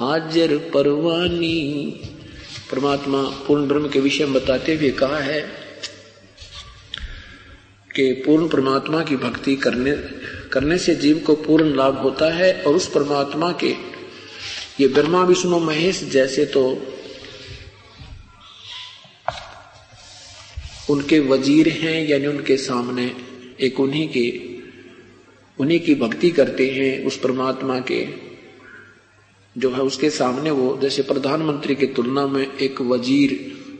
[0.00, 1.92] हाजिर परवानी।
[2.72, 5.59] परमात्मा पूर्ण ब्रह्म के विषय में बताते हुए कहा है
[7.96, 9.92] कि पूर्ण परमात्मा की भक्ति करने
[10.52, 13.74] करने से जीव को पूर्ण लाभ होता है और उस परमात्मा के,
[14.80, 16.82] ये ब्रह्मा, विष्णु, महेश जैसे तो
[20.90, 23.16] उनके वज़ीर हैं, यानी उनके सामने
[23.60, 24.30] एक उन्हीं के,
[25.58, 28.06] उन्हीं की भक्ति करते हैं उस परमात्मा के,
[29.58, 33.34] जो है उसके सामने वो, जैसे प्रधानमंत्री की तुलना में एक वज़ीर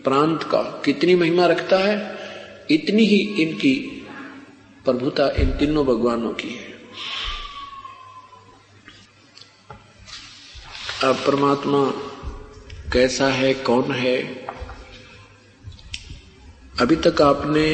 [0.05, 2.19] प्रांत का कितनी महिमा रखता है,
[2.71, 4.00] इतनी ही इनकी
[4.85, 6.70] प्रभुता इन तीनों भगवानों की है।
[11.05, 11.91] अब परमात्मा
[12.93, 14.47] कैसा है, कौन है?
[16.81, 17.66] अभी तक आपने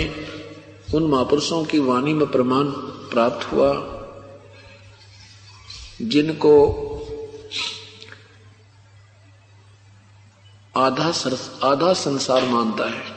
[0.95, 2.65] उन महापुरुषों की वाणी में प्रमाण
[3.11, 3.73] प्राप्त हुआ,
[6.03, 6.53] जिनको
[10.77, 11.13] आधा
[11.63, 13.16] आधा संसार मानता है।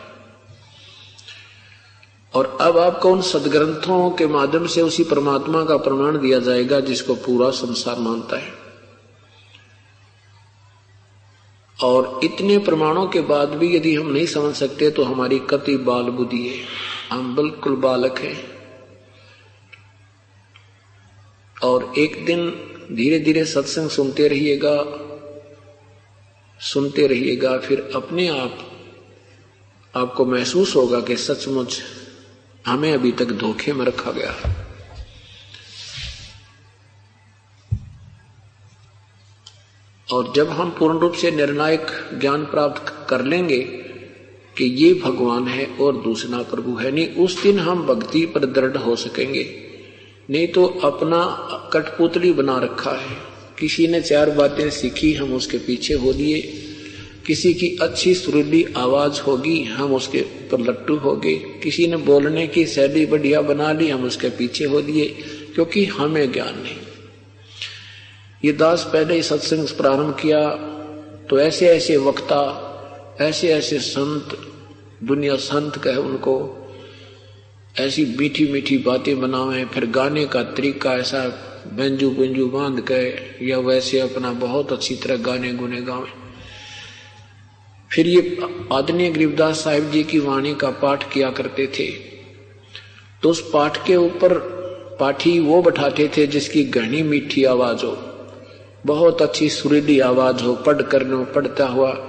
[2.33, 7.15] और अब आपको उन सदग्रंथों के माध्यम से उसी परमात्मा का प्रमाण दिया जाएगा जिसको
[7.15, 8.53] पूरा संसार मानता है।
[11.79, 16.03] और इतने प्रमाणों के बाद भी यदि हम नहीं समझ सकते तो हमारी कति बाल
[16.03, 16.65] बुद्धि है।
[17.11, 18.37] हम बिल्कुल बालक हैं।
[21.63, 22.49] और एक दिन
[22.91, 24.75] धीरे धीरे सत्संग सुनते रहिएगा
[26.61, 28.57] सुनते रहिएगा, फिर अपने आप,
[29.95, 31.81] आपको महसूस होगा कि सचमुच
[32.65, 34.69] हमें अभी तक धोखे में रखा गया। है
[40.13, 41.87] और जब हम पूर्ण रूप से निर्णायक
[42.21, 43.59] ज्ञान प्राप्त कर लेंगे
[44.57, 48.77] कि ये भगवान है और दूसरा प्रभु है, नहीं, उस दिन हम भक्ति पर दृढ़
[48.77, 49.55] हो सकेंगे।
[50.29, 51.25] नहीं तो अपना
[51.73, 53.17] कठपुतली बना रखा है।
[53.59, 56.65] किसी ने चार बातें सीखी, हम उसके पीछे हो लिए
[57.29, 62.45] किसी की अच्छी सुरीली आवाज़ होगी, हम उसके ऊपर लट्टू हो गए। किसी ने बोलने
[62.47, 65.05] की शैली बढ़िया बना ली, हम उसके पीछे हो लिए
[65.55, 66.77] क्योंकि हमें ज्ञान नहीं।
[68.45, 70.41] ये दास पहले ही सत्संग प्रारंभ किया
[71.29, 72.41] तो ऐसे ऐसे वक्ता
[73.21, 74.37] ऐसे ऐसे संत,
[75.03, 76.35] दुनिया संत कहे उनको,
[77.79, 81.27] ऐसी मीठी मीठी बातें बनावे, फिर गाने का तरीका ऐसा
[81.73, 86.18] बेंजू बेंजू बाँध के, या वैसे अपना बहुत अच्छी तरह गाने गुने गावे।
[87.91, 88.37] फिर ये
[88.73, 91.87] आदरणीय गरीबदास साहिब जी की वाणी का पाठ किया करते थे।
[93.23, 94.37] तो उस पाठ के ऊपर
[94.99, 97.97] पाठी वो बैठाते थे जिसकी घनी मीठी आवाज़ हो।
[98.85, 102.05] बहुत अच्छी सुरीली आवाज़ हो पढ़ कर पढ़ता हुआ,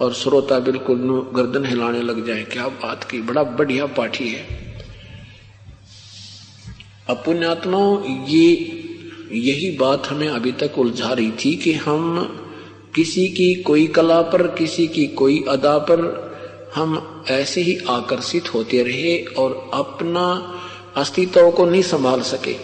[0.00, 0.98] और श्रोता बिल्कुल
[1.34, 4.46] गर्दन हिलाने लग जाए। क्या बात की, बड़ा बढ़िया पाठी है।
[7.08, 8.50] अपुण्यात्मा, ये,
[9.32, 12.00] यही बात हमें अभी तक उलझा रही थी कि हम
[12.94, 16.34] किसी की कोई कला पर, किसी की कोई अदा पर
[16.74, 20.54] हम ऐसे ही आकर्षित होते रहे और अपना
[20.96, 22.56] अस्तित्व को नहीं संभाल सके।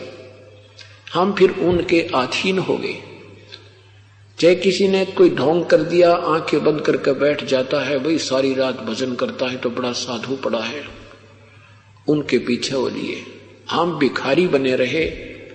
[1.14, 2.97] हम फिर उनके अधीन हो गए।
[4.39, 8.55] चाहे किसी ने कोई ढोंग कर दिया, आँखें बंद करके बैठ जाता है भाई सारी
[8.55, 10.85] रात भजन करता है तो बड़ा साधु पड़ा है।
[12.09, 13.22] उनके पीछे हो लिए।
[13.70, 15.12] हम भिखारी बने रहे,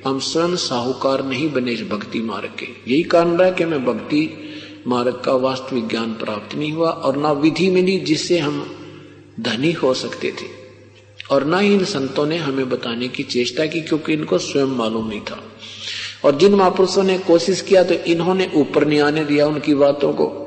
[0.07, 4.44] हम स्वयं साहूकार नहीं बने इस भक्ति मार्ग के। यही कारण रहा कि हमें भक्ति
[4.87, 8.75] मार्ग का वास्तविक ज्ञान प्राप्त नहीं हुआ और ना विधि मिली जिससे हम
[9.39, 10.47] धनी हो सकते थे।
[11.31, 15.07] और ना ही इन संतों ने हमें बताने की चेष्टा की क्योंकि इनको स्वयं मालूम
[15.07, 15.43] नहीं था।
[16.25, 20.41] और जिन महापुरुषों ने कोशिश किया तो इन्होंने ऊपर नहीं आने दिया उनकी बातों को।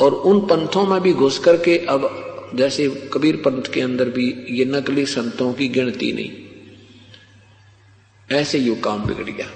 [0.00, 4.64] और उन पंथों में भी घुस करके अब जैसे कबीर पंथ के अंदर भी ये
[4.64, 6.32] नकली संतों की गिनती नहीं।
[8.38, 9.46] ऐसे यू काम बिगड़ गया।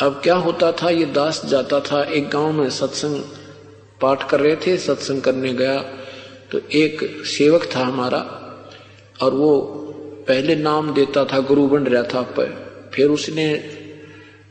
[0.00, 0.90] अब क्या होता था?
[0.90, 3.22] ये दास जाता था, एक गाँव में सत्संग
[4.00, 5.78] पाठ कर रहे थे, सत्संग करने गया।
[6.52, 8.18] तो एक सेवक था हमारा,
[9.22, 9.60] और वो
[10.28, 12.64] पहले नाम देता था, गुरु बन रहा था पर।
[12.94, 13.54] फिर उसने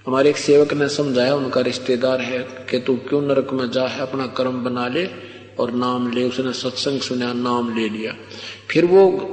[0.08, 4.02] हमारे एक सेवक ने समझाया, उनका रिश्तेदार है कि तू क्यों नरक में जा है,
[4.02, 5.10] अपना कर्म बना ले
[5.60, 8.16] और नाम ले। उसने सत्संग सुना, नाम ले लिया।
[8.70, 9.30] फिर वो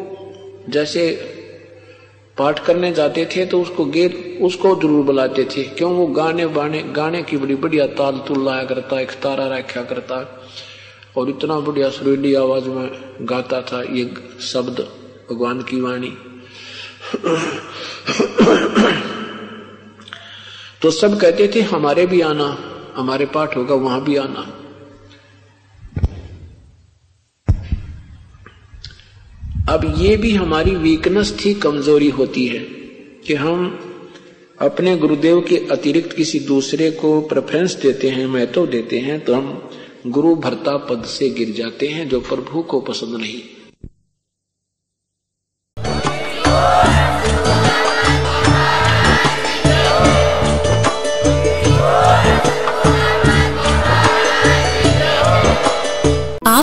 [0.69, 1.37] जैसे
[2.37, 5.93] पाठ करने जाते थे तो उसको गेर, उसको ज़रूर बुलाते थे। क्यों?
[5.93, 10.17] वो गाने बाने, गाने की बड़ी, बढ़िया ताल तुल लाया करता, एक तारा रखा करता।
[11.17, 12.91] और इतना बढ़िया सुरीली आवाज़ में
[13.23, 14.05] गाता था ये
[14.43, 14.81] शब्द,
[15.31, 16.13] भगवान की वाणी।
[20.83, 22.57] तो सब कहते थे, हमारे भी आना,
[22.97, 24.47] हमारे पाठ होगा, वहाँ भी आना।
[29.71, 32.59] अब ये भी हमारी वीकनेस थी, कमज़ोरी होती है,
[33.27, 33.79] कि हम
[34.61, 39.71] अपने गुरुदेव के अतिरिक्त किसी दूसरे को प्रेफरेंस देते हैं, महत्व देते हैं तो हम
[40.07, 43.41] गुरु भरता पद से गिर जाते हैं, जो प्रभु को पसंद नहीं।